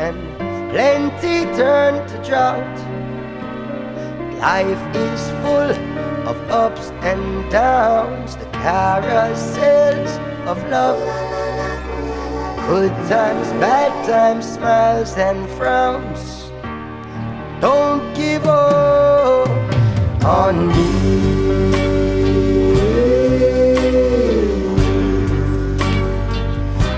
[0.00, 0.16] and
[0.70, 2.76] plenty turned to drought.
[4.40, 5.70] Life is full
[6.28, 10.98] of ups and downs, the carousels of love.
[12.66, 16.35] Good times, bad times, smiles and frowns.
[17.60, 19.48] Don't give up
[20.24, 20.86] on me.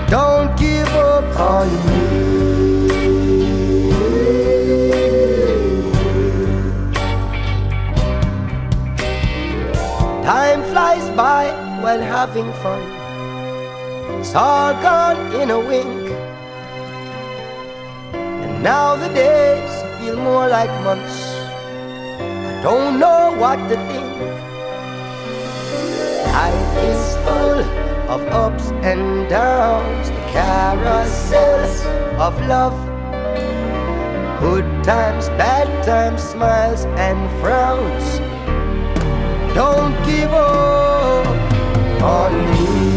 [0.09, 2.19] Don't give up on me.
[10.23, 11.45] Time flies by
[11.81, 12.81] while having fun.
[14.19, 16.09] It's all gone in a wink.
[18.13, 19.78] And now the days
[20.09, 21.17] feel more like months.
[22.19, 24.19] I don't know what to think.
[26.33, 27.61] Life is full
[28.13, 31.73] of ups and downs, the carousels
[32.27, 32.77] of love.
[34.39, 38.05] Good times, bad times, smiles and frowns.
[39.53, 41.27] Don't give up
[42.01, 42.89] on me.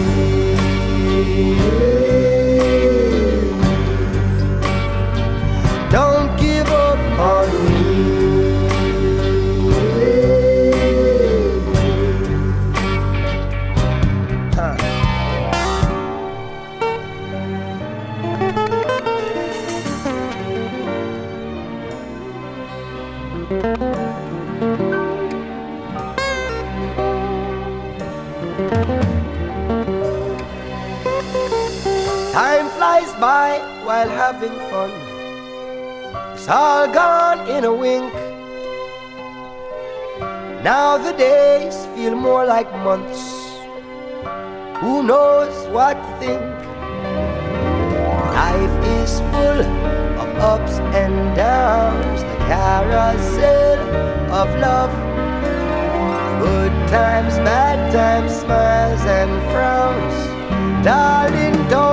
[33.33, 34.91] While having fun.
[36.35, 38.13] It's all gone in a wink.
[40.63, 43.23] Now the days feel more like months.
[44.83, 46.43] Who knows what to think?
[48.41, 49.61] Life is full
[50.23, 53.79] of ups and downs, the carousel
[54.41, 54.95] of love.
[56.45, 60.17] Good times, bad times, smiles and frowns.
[60.85, 61.92] Darling, don't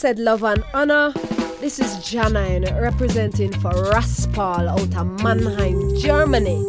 [0.00, 1.12] Blessed love and honor.
[1.60, 6.64] This is Janine representing for Raspal out of Mannheim, Germany.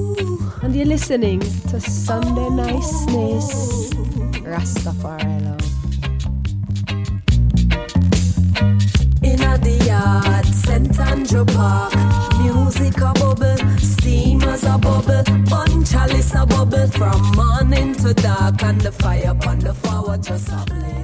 [0.61, 3.93] And you're listening to Sunday Niceness.
[4.43, 5.61] Rastafari love.
[9.23, 10.99] In the yard, St.
[10.99, 11.93] Andrew Park.
[12.41, 18.81] Music a bubble, steamers a bubble, bun chalice a bubble from morning to dark, and
[18.81, 21.00] the fire upon the floor just a blaze.